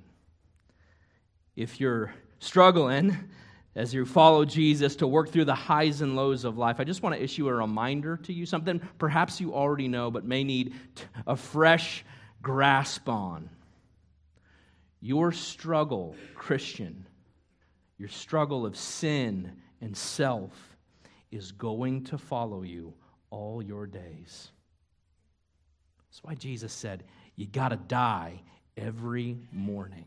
[1.55, 3.17] If you're struggling
[3.77, 7.03] as you follow Jesus to work through the highs and lows of life, I just
[7.03, 10.75] want to issue a reminder to you something perhaps you already know, but may need
[11.25, 12.05] a fresh
[12.43, 13.49] grasp on.
[15.01, 17.07] Your struggle, Christian,
[18.01, 20.53] your struggle of sin and self
[21.31, 22.95] is going to follow you
[23.29, 24.51] all your days.
[26.09, 27.05] That's why Jesus said,
[27.37, 28.41] You got to die
[28.75, 30.07] every morning.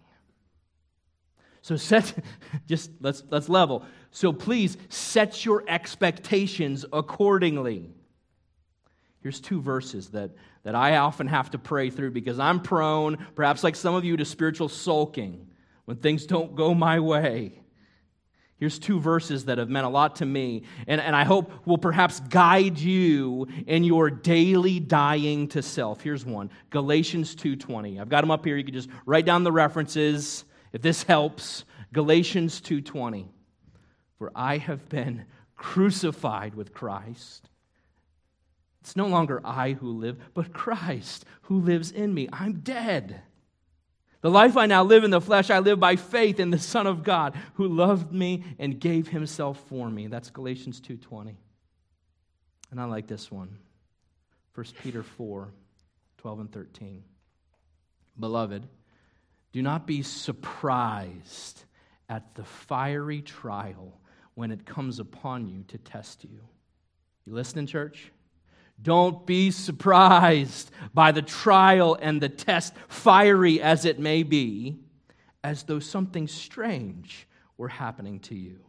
[1.62, 2.16] So set
[2.68, 3.86] just let's let's level.
[4.10, 7.92] So please set your expectations accordingly.
[9.22, 10.32] Here's two verses that,
[10.64, 14.18] that I often have to pray through because I'm prone, perhaps like some of you,
[14.18, 15.48] to spiritual sulking
[15.86, 17.63] when things don't go my way.
[18.58, 21.78] Here's two verses that have meant a lot to me, and, and I hope will
[21.78, 26.02] perhaps guide you in your daily dying to self.
[26.02, 28.00] Here's one Galatians 2:20.
[28.00, 28.56] I've got them up here.
[28.56, 31.66] You can just write down the references if this helps.
[31.92, 33.28] Galatians 2:20.
[34.18, 35.26] For I have been
[35.56, 37.50] crucified with Christ.
[38.82, 42.28] It's no longer I who live, but Christ who lives in me.
[42.32, 43.22] I'm dead.
[44.24, 46.88] The life I now live in the flesh, I live by faith in the Son
[46.88, 50.08] of God who loved me and gave himself for me.
[50.08, 51.36] That's Galatians 2:20.
[52.72, 53.60] And I like this one.
[54.56, 55.54] 1 Peter 4,
[56.20, 57.04] 12 and 13.
[58.18, 58.66] Beloved,
[59.52, 61.66] do not be surprised
[62.08, 64.00] at the fiery trial
[64.36, 66.48] when it comes upon you to test you.
[67.26, 68.13] You listening, church?
[68.84, 74.78] Don't be surprised by the trial and the test, fiery as it may be,
[75.44, 77.28] as though something strange
[77.58, 78.60] were happening to you.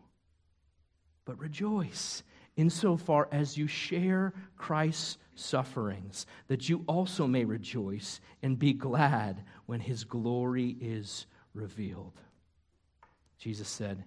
[1.25, 2.23] But rejoice
[2.57, 9.81] insofar as you share Christ's sufferings, that you also may rejoice and be glad when
[9.81, 12.21] his glory is revealed.
[13.39, 14.05] Jesus said,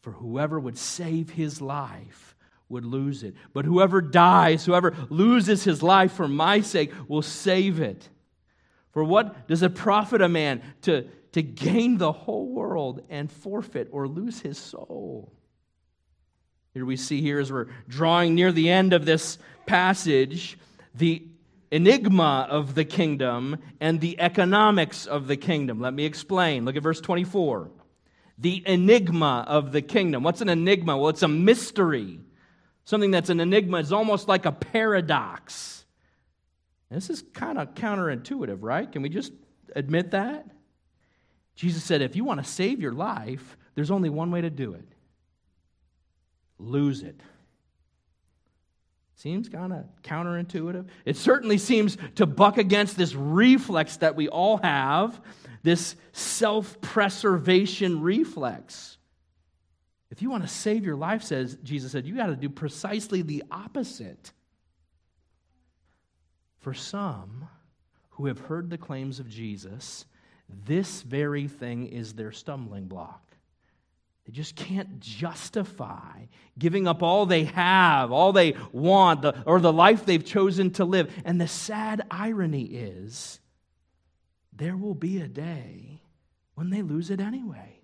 [0.00, 2.34] For whoever would save his life
[2.70, 3.34] would lose it.
[3.52, 8.08] But whoever dies, whoever loses his life for my sake, will save it.
[8.92, 13.88] For what does it profit a man to, to gain the whole world and forfeit
[13.92, 15.32] or lose his soul?
[16.72, 20.56] Here we see here as we're drawing near the end of this passage
[20.94, 21.24] the
[21.70, 25.80] enigma of the kingdom and the economics of the kingdom.
[25.80, 26.64] Let me explain.
[26.64, 27.70] Look at verse 24.
[28.38, 30.22] The enigma of the kingdom.
[30.22, 30.96] What's an enigma?
[30.96, 32.20] Well, it's a mystery.
[32.90, 35.84] Something that's an enigma is almost like a paradox.
[36.90, 38.90] This is kind of counterintuitive, right?
[38.90, 39.30] Can we just
[39.76, 40.44] admit that?
[41.54, 44.74] Jesus said, if you want to save your life, there's only one way to do
[44.74, 44.88] it
[46.58, 47.20] lose it.
[49.14, 50.88] Seems kind of counterintuitive.
[51.04, 55.20] It certainly seems to buck against this reflex that we all have,
[55.62, 58.98] this self preservation reflex.
[60.10, 63.22] If you want to save your life, says Jesus said, you got to do precisely
[63.22, 64.32] the opposite.
[66.58, 67.48] For some
[68.10, 70.04] who have heard the claims of Jesus,
[70.66, 73.24] this very thing is their stumbling block.
[74.26, 76.26] They just can't justify
[76.58, 80.84] giving up all they have, all they want, the, or the life they've chosen to
[80.84, 81.10] live.
[81.24, 83.40] And the sad irony is,
[84.52, 86.02] there will be a day
[86.54, 87.79] when they lose it anyway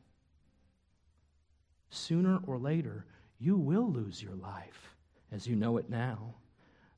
[1.91, 3.05] sooner or later,
[3.39, 4.95] you will lose your life
[5.33, 6.35] as you know it now.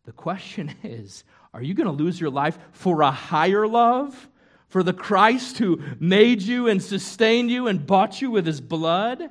[0.04, 1.24] The question is
[1.54, 4.28] are you going to lose your life for a higher love?
[4.68, 9.30] For the Christ who made you and sustained you and bought you with his blood?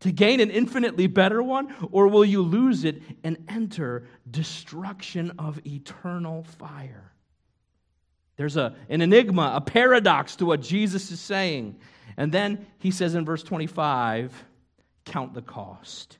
[0.00, 1.74] To gain an infinitely better one?
[1.90, 7.12] Or will you lose it and enter destruction of eternal fire?
[8.36, 11.78] There's a, an enigma, a paradox to what Jesus is saying.
[12.16, 14.44] And then he says in verse 25,
[15.04, 16.18] count the cost.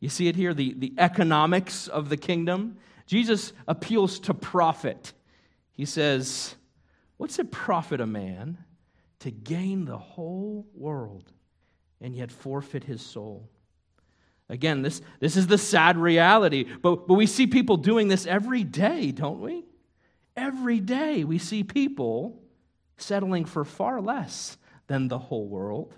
[0.00, 2.76] You see it here, the, the economics of the kingdom.
[3.06, 5.12] Jesus appeals to profit.
[5.72, 6.54] He says,
[7.16, 8.58] What's it profit a man
[9.20, 11.32] to gain the whole world
[12.00, 13.50] and yet forfeit his soul?
[14.48, 18.64] Again, this, this is the sad reality, but, but we see people doing this every
[18.64, 19.64] day, don't we?
[20.36, 22.40] Every day we see people
[22.96, 24.56] settling for far less
[24.86, 25.92] than the whole world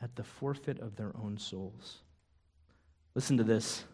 [0.00, 1.98] at the forfeit of their own souls.
[3.14, 3.84] Listen to this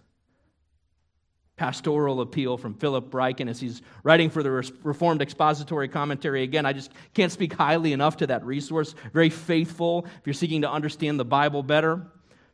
[1.56, 6.42] pastoral appeal from Philip Ryken as he's writing for the Reformed Expository Commentary.
[6.42, 8.94] Again, I just can't speak highly enough to that resource.
[9.12, 12.06] Very faithful if you're seeking to understand the Bible better.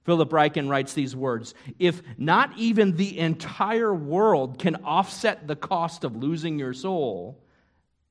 [0.05, 6.05] Philip Ryken writes these words If not even the entire world can offset the cost
[6.05, 7.43] of losing your soul,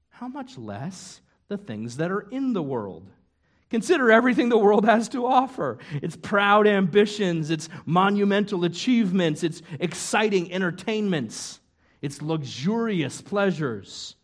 [0.09, 3.09] how much less the things that are in the world?
[3.69, 10.51] Consider everything the world has to offer its proud ambitions, its monumental achievements, its exciting
[10.53, 11.59] entertainments,
[12.01, 14.15] its luxurious pleasures.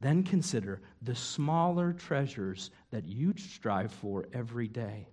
[0.00, 5.08] Then consider the smaller treasures that you strive for every day,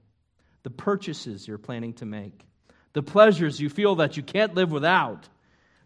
[0.63, 2.45] the purchases you're planning to make,
[2.93, 5.27] the pleasures you feel that you can't live without,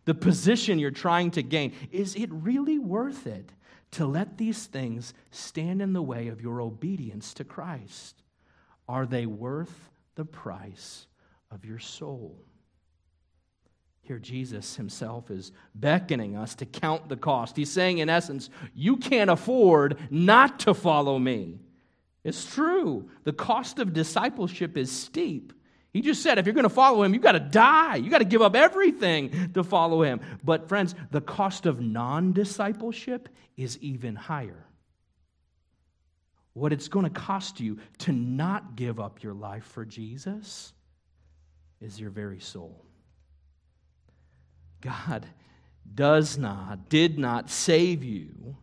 [0.06, 1.74] the position you're trying to gain.
[1.92, 3.52] Is it really worth it
[3.92, 8.22] to let these things stand in the way of your obedience to Christ?
[8.88, 11.08] Are they worth the price
[11.52, 12.40] of your soul?
[14.02, 17.56] Here, Jesus himself is beckoning us to count the cost.
[17.56, 21.60] He's saying, in essence, you can't afford not to follow me.
[22.24, 23.10] It's true.
[23.24, 25.54] The cost of discipleship is steep.
[25.92, 27.96] He just said, if you're going to follow him, you've got to die.
[27.96, 30.22] You've got to give up everything to follow him.
[30.44, 33.28] But, friends, the cost of non discipleship
[33.58, 34.66] is even higher.
[36.54, 40.74] What it's going to cost you to not give up your life for Jesus
[41.82, 42.86] is your very soul.
[44.82, 45.26] God
[45.96, 48.58] does not, did not save you,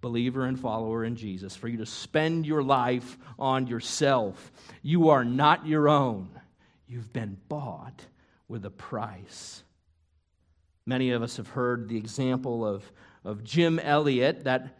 [0.00, 4.52] believer and follower in Jesus, for you to spend your life on yourself.
[4.82, 6.28] You are not your own.
[6.90, 8.06] You've been bought
[8.48, 9.62] with a price.
[10.86, 12.90] Many of us have heard the example of,
[13.26, 14.78] of Jim Elliot, that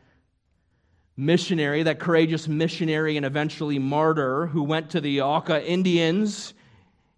[1.18, 6.54] missionary, that courageous missionary and eventually martyr who went to the Auca Indians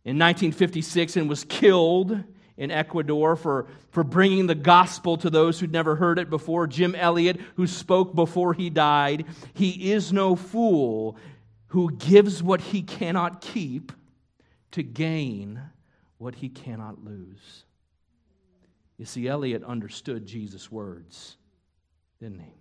[0.05, 2.25] in 1956 and was killed
[2.57, 6.67] in Ecuador for, for bringing the gospel to those who'd never heard it before.
[6.67, 9.25] Jim Elliot, who spoke before he died,
[9.55, 11.17] he is no fool
[11.69, 13.93] who gives what he cannot keep
[14.73, 15.61] to gain
[16.19, 17.65] what he cannot lose.
[18.99, 21.37] You see, Elliot understood Jesus' words,
[22.21, 22.55] didn't he?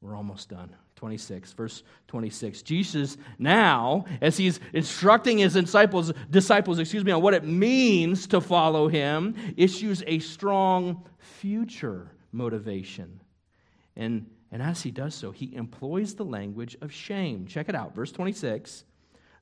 [0.00, 0.74] We're almost done.
[0.96, 2.60] 26, verse 26.
[2.60, 8.40] Jesus now, as he's instructing his disciples, disciples, excuse me, on what it means to
[8.40, 13.20] follow him, issues a strong future motivation.
[13.96, 17.46] And, and as he does so, he employs the language of shame.
[17.46, 18.84] Check it out, verse 26.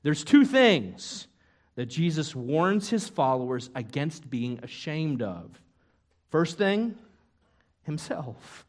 [0.03, 1.27] There's two things
[1.75, 5.61] that Jesus warns his followers against being ashamed of.
[6.29, 6.95] First thing,
[7.83, 8.65] himself.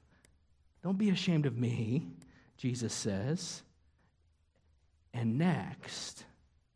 [0.82, 2.06] Don't be ashamed of me.
[2.56, 3.62] Jesus says.
[5.12, 6.24] And next,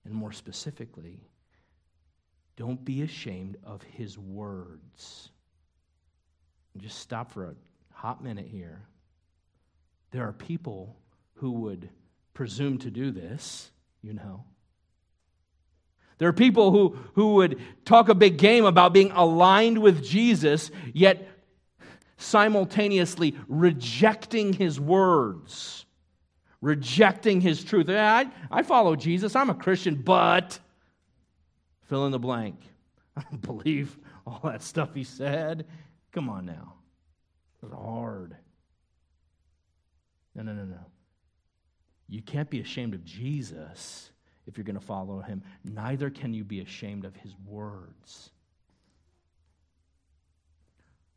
[0.05, 1.21] and more specifically,
[2.57, 5.31] don't be ashamed of his words.
[6.77, 7.55] Just stop for a
[7.93, 8.83] hot minute here.
[10.11, 10.97] There are people
[11.35, 11.89] who would
[12.33, 13.71] presume to do this,
[14.05, 14.45] you know.
[16.19, 20.71] There are people who, who would talk a big game about being aligned with Jesus,
[20.93, 21.27] yet
[22.19, 25.87] simultaneously rejecting his words,
[26.61, 27.89] rejecting his truth.
[27.89, 30.59] I, I follow Jesus, I'm a Christian, but
[31.89, 32.61] fill in the blank.
[33.17, 33.97] I don't believe
[34.27, 35.67] all that stuff he said.
[36.13, 36.75] Come on now.
[37.63, 38.37] It was hard.
[40.35, 40.79] No, no, no, no.
[42.09, 44.11] You can't be ashamed of Jesus
[44.47, 45.43] if you're going to follow him.
[45.65, 48.31] Neither can you be ashamed of his words.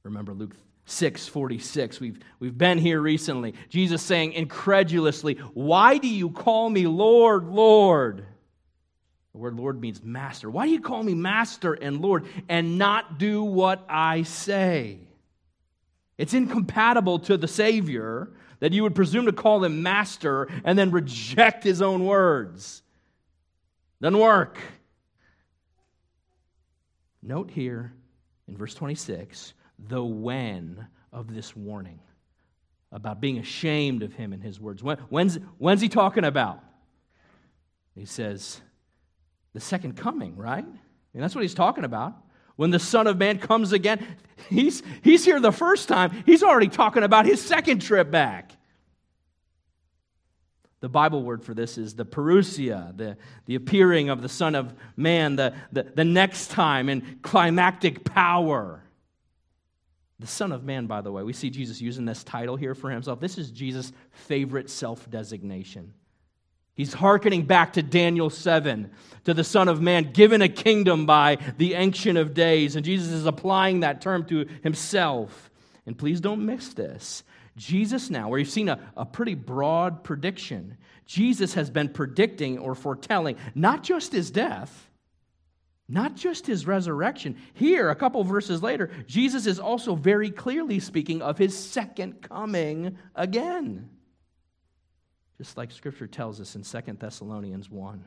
[0.04, 2.00] Remember Luke 646.
[2.00, 3.54] We've, we've been here recently.
[3.70, 8.26] Jesus saying incredulously, Why do you call me Lord, Lord?
[9.34, 10.50] The word Lord means master.
[10.50, 15.00] Why do you call me master and Lord and not do what I say?
[16.18, 20.92] It's incompatible to the Savior that you would presume to call him master and then
[20.92, 22.82] reject his own words.
[24.02, 24.60] Doesn't work.
[27.22, 27.94] Note here
[28.48, 29.54] in verse 26
[29.88, 32.00] the when of this warning
[32.92, 34.82] about being ashamed of him and his words.
[34.82, 36.64] When, when's, when's he talking about?
[37.96, 38.62] He says,
[39.54, 40.66] the second coming, right?
[40.66, 42.16] And that's what he's talking about.
[42.58, 44.06] When the Son of Man comes again,
[44.50, 46.24] he's, he's here the first time.
[46.26, 48.52] He's already talking about his second trip back.
[50.80, 54.74] The Bible word for this is the parousia, the, the appearing of the Son of
[54.96, 58.84] Man, the, the, the next time in climactic power.
[60.20, 62.90] The Son of Man, by the way, we see Jesus using this title here for
[62.90, 63.20] himself.
[63.20, 65.94] This is Jesus' favorite self designation.
[66.78, 68.92] He's hearkening back to Daniel 7,
[69.24, 72.76] to the Son of Man given a kingdom by the Ancient of Days.
[72.76, 75.50] And Jesus is applying that term to himself.
[75.88, 77.24] And please don't miss this.
[77.56, 82.76] Jesus, now, where you've seen a, a pretty broad prediction, Jesus has been predicting or
[82.76, 84.88] foretelling not just his death,
[85.90, 87.38] not just his resurrection.
[87.56, 93.00] Here, a couple verses later, Jesus is also very clearly speaking of his second coming
[93.16, 93.90] again.
[95.38, 98.04] Just like scripture tells us in 2 Thessalonians 1.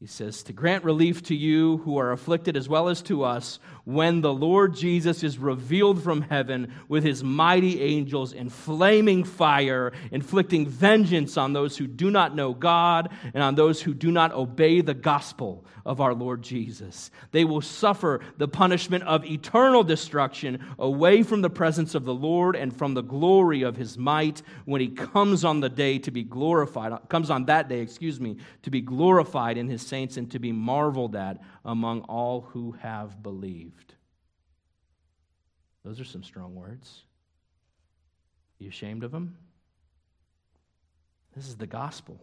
[0.00, 3.58] He says, To grant relief to you who are afflicted as well as to us,
[3.84, 9.92] when the Lord Jesus is revealed from heaven with his mighty angels in flaming fire,
[10.12, 14.32] inflicting vengeance on those who do not know God and on those who do not
[14.32, 17.10] obey the gospel of our Lord Jesus.
[17.32, 22.54] They will suffer the punishment of eternal destruction away from the presence of the Lord
[22.54, 26.22] and from the glory of his might when he comes on the day to be
[26.22, 30.38] glorified, comes on that day, excuse me, to be glorified in his saints and to
[30.38, 33.94] be marveled at among all who have believed.
[35.84, 37.04] Those are some strong words.
[38.58, 39.36] You ashamed of them?
[41.34, 42.20] This is the gospel.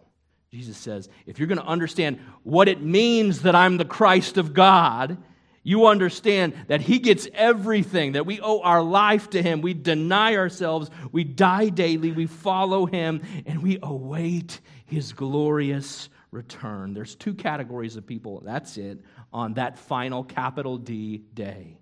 [0.51, 4.53] Jesus says, if you're going to understand what it means that I'm the Christ of
[4.53, 5.17] God,
[5.63, 9.61] you understand that He gets everything, that we owe our life to Him.
[9.61, 16.93] We deny ourselves, we die daily, we follow Him, and we await His glorious return.
[16.93, 18.99] There's two categories of people, that's it,
[19.33, 21.79] on that final capital D day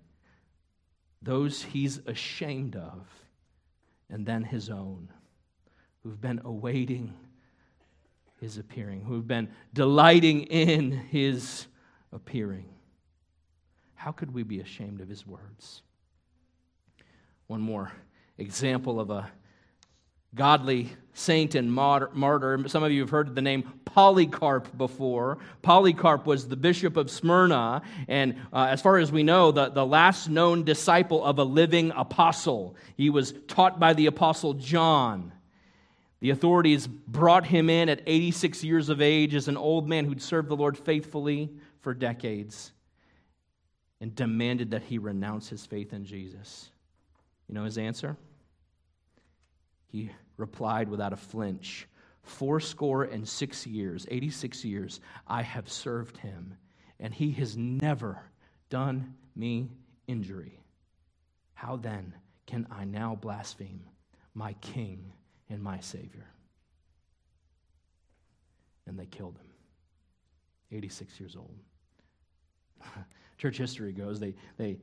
[1.20, 3.08] those He's ashamed of,
[4.10, 5.08] and then His own,
[6.02, 7.14] who've been awaiting
[8.40, 11.66] His appearing, who've been delighting in His
[12.12, 12.68] appearing.
[13.94, 15.80] How could we be ashamed of his words?
[17.46, 17.90] One more
[18.36, 19.30] example of a
[20.34, 22.68] godly saint and martyr.
[22.68, 25.38] Some of you have heard the name Polycarp before.
[25.62, 29.86] Polycarp was the bishop of Smyrna, and uh, as far as we know, the, the
[29.86, 32.76] last known disciple of a living apostle.
[32.96, 35.32] He was taught by the apostle John.
[36.20, 40.22] The authorities brought him in at 86 years of age as an old man who'd
[40.22, 42.72] served the Lord faithfully for decades
[44.00, 46.70] and demanded that he renounce his faith in Jesus.
[47.48, 48.16] You know his answer?
[49.92, 51.86] He replied without a flinch
[52.24, 56.56] Fourscore and six years, 86 years, I have served him,
[56.98, 58.22] and he has never
[58.70, 59.70] done me
[60.06, 60.58] injury.
[61.52, 62.14] How then
[62.46, 63.84] can I now blaspheme
[64.34, 65.12] my King
[65.50, 66.26] and my Savior?
[68.86, 69.50] And they killed him,
[70.72, 71.54] 86 years old.
[73.38, 74.78] church history goes, they, they,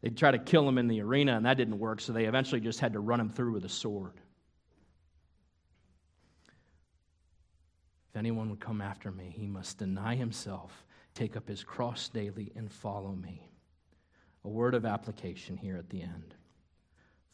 [0.00, 2.60] they tried to kill him in the arena, and that didn't work, so they eventually
[2.60, 4.14] just had to run him through with a sword.
[8.10, 12.52] If anyone would come after me, he must deny himself, take up his cross daily,
[12.54, 13.50] and follow me.
[14.44, 16.34] A word of application here at the end.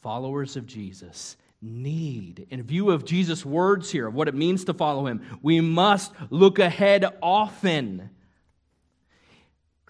[0.00, 4.74] Followers of Jesus need, in view of Jesus' words here, of what it means to
[4.74, 8.10] follow him, we must look ahead often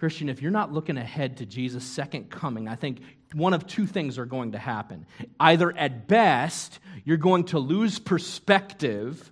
[0.05, 2.99] Christian, if you're not looking ahead to Jesus' second coming, I think
[3.33, 5.07] one of two things are going to happen.
[5.39, 9.31] Either at best, you're going to lose perspective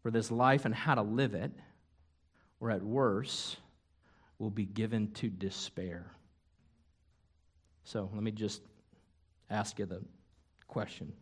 [0.00, 1.50] for this life and how to live it,
[2.60, 3.56] or at worst,
[4.38, 6.06] will be given to despair.
[7.82, 8.62] So let me just
[9.50, 10.02] ask you the
[10.68, 11.12] question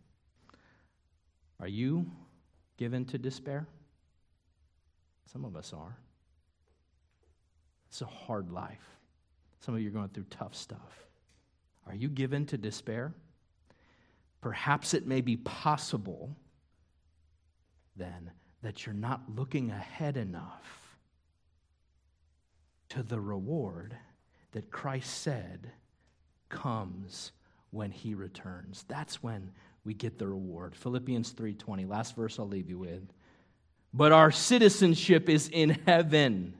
[1.59, 2.05] Are you
[2.77, 3.67] given to despair?
[5.25, 5.97] Some of us are.
[7.95, 8.97] It's a hard life.
[9.61, 11.07] Some of you are going through tough stuff.
[11.87, 13.13] Are you given to despair?
[14.41, 16.35] Perhaps it may be possible
[17.95, 18.31] then
[18.63, 20.97] that you're not looking ahead enough
[22.89, 23.95] to the reward
[24.51, 25.71] that Christ said
[26.49, 27.31] comes
[27.71, 28.83] when he returns.
[28.89, 29.53] That's when
[29.85, 30.75] we get the reward.
[30.75, 33.13] Philippians 3:20, last verse I'll leave you with.
[33.93, 36.57] But our citizenship is in heaven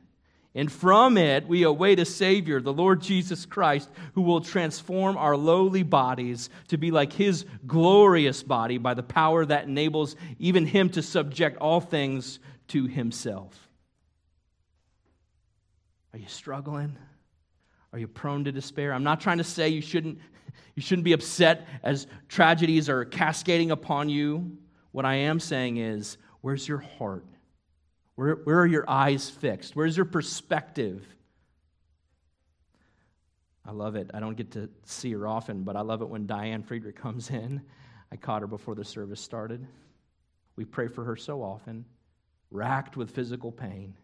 [0.58, 5.36] and from it, we await a Savior, the Lord Jesus Christ, who will transform our
[5.36, 10.90] lowly bodies to be like His glorious body by the power that enables even Him
[10.92, 12.40] to subject all things
[12.70, 13.68] to Himself.
[16.14, 16.98] Are you struggling?
[17.92, 18.94] Are you prone to despair?
[18.94, 20.20] I'm not trying to say you shouldn't,
[20.74, 24.58] you shouldn't be upset as tragedies are cascading upon you.
[24.94, 27.26] What I am saying is, where's your heart?
[28.16, 29.76] Where, where are your eyes fixed?
[29.76, 31.06] Where's your perspective?
[33.66, 34.12] I love it.
[34.14, 37.30] I don't get to see her often, but I love it when Diane Friedrich comes
[37.30, 37.62] in.
[38.12, 39.66] I caught her before the service started.
[40.56, 41.86] We pray for her so often,
[42.52, 43.96] racked with physical pain.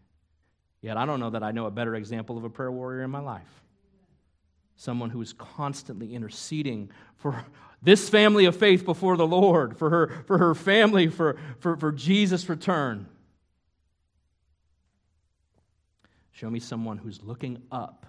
[0.81, 3.11] Yet I don't know that I know a better example of a prayer warrior in
[3.11, 3.63] my life.
[4.75, 7.45] Someone who is constantly interceding for
[7.83, 11.91] this family of faith before the Lord, for her, for her family, for, for, for
[11.91, 13.07] Jesus' return.
[16.31, 18.05] Show me someone who's looking up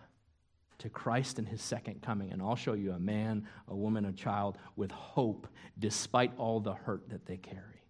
[0.79, 4.13] to Christ and his second coming, and I'll show you a man, a woman, a
[4.13, 5.47] child with hope
[5.79, 7.83] despite all the hurt that they carry.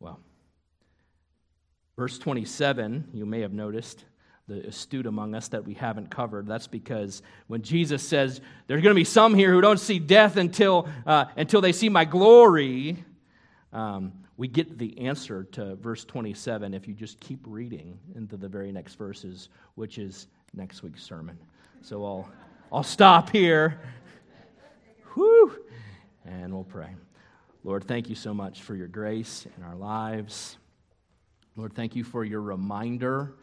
[0.00, 0.20] Well,
[2.00, 4.06] Verse 27, you may have noticed,
[4.48, 6.46] the astute among us that we haven't covered.
[6.46, 10.36] That's because when Jesus says, There's going to be some here who don't see death
[10.36, 13.04] until, uh, until they see my glory,
[13.72, 18.48] um, we get the answer to verse 27 if you just keep reading into the
[18.48, 21.38] very next verses, which is next week's sermon.
[21.82, 22.28] So I'll,
[22.72, 23.82] I'll stop here.
[25.12, 25.62] Whew.
[26.24, 26.88] And we'll pray.
[27.64, 30.56] Lord, thank you so much for your grace in our lives.
[31.54, 33.34] Lord, thank you for your reminder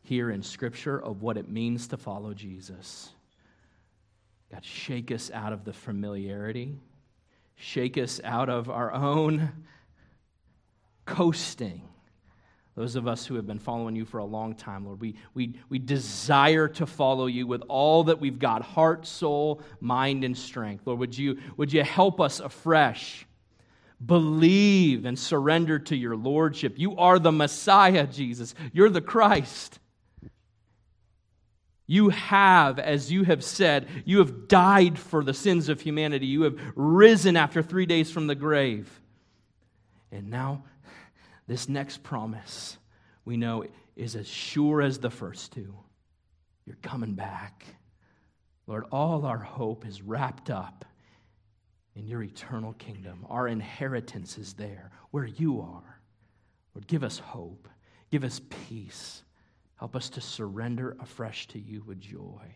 [0.00, 3.10] here in Scripture of what it means to follow Jesus.
[4.50, 6.78] God, shake us out of the familiarity,
[7.56, 9.52] shake us out of our own
[11.10, 11.82] coasting.
[12.76, 15.54] Those of us who have been following you for a long time, Lord, we, we,
[15.68, 20.86] we desire to follow you with all that we've got heart, soul, mind, and strength.
[20.86, 23.26] Lord, would you, would you help us afresh?
[24.04, 26.78] Believe and surrender to your Lordship.
[26.78, 28.54] You are the Messiah, Jesus.
[28.72, 29.78] You're the Christ.
[31.86, 36.26] You have, as you have said, you have died for the sins of humanity.
[36.26, 38.88] You have risen after three days from the grave.
[40.12, 40.64] And now,
[41.50, 42.78] this next promise
[43.24, 43.64] we know
[43.96, 45.74] is as sure as the first two.
[46.64, 47.64] You're coming back.
[48.68, 50.84] Lord, all our hope is wrapped up
[51.96, 53.26] in your eternal kingdom.
[53.28, 56.00] Our inheritance is there where you are.
[56.72, 57.68] Lord, give us hope,
[58.12, 59.24] give us peace.
[59.74, 62.54] Help us to surrender afresh to you with joy,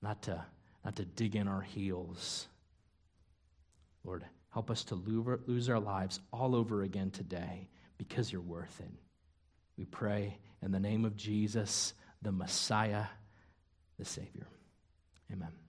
[0.00, 0.42] not to,
[0.86, 2.48] not to dig in our heels.
[4.04, 8.92] Lord, help us to lose our lives all over again today because you're worth it.
[9.76, 13.06] We pray in the name of Jesus, the Messiah,
[13.98, 14.46] the Savior.
[15.32, 15.61] Amen.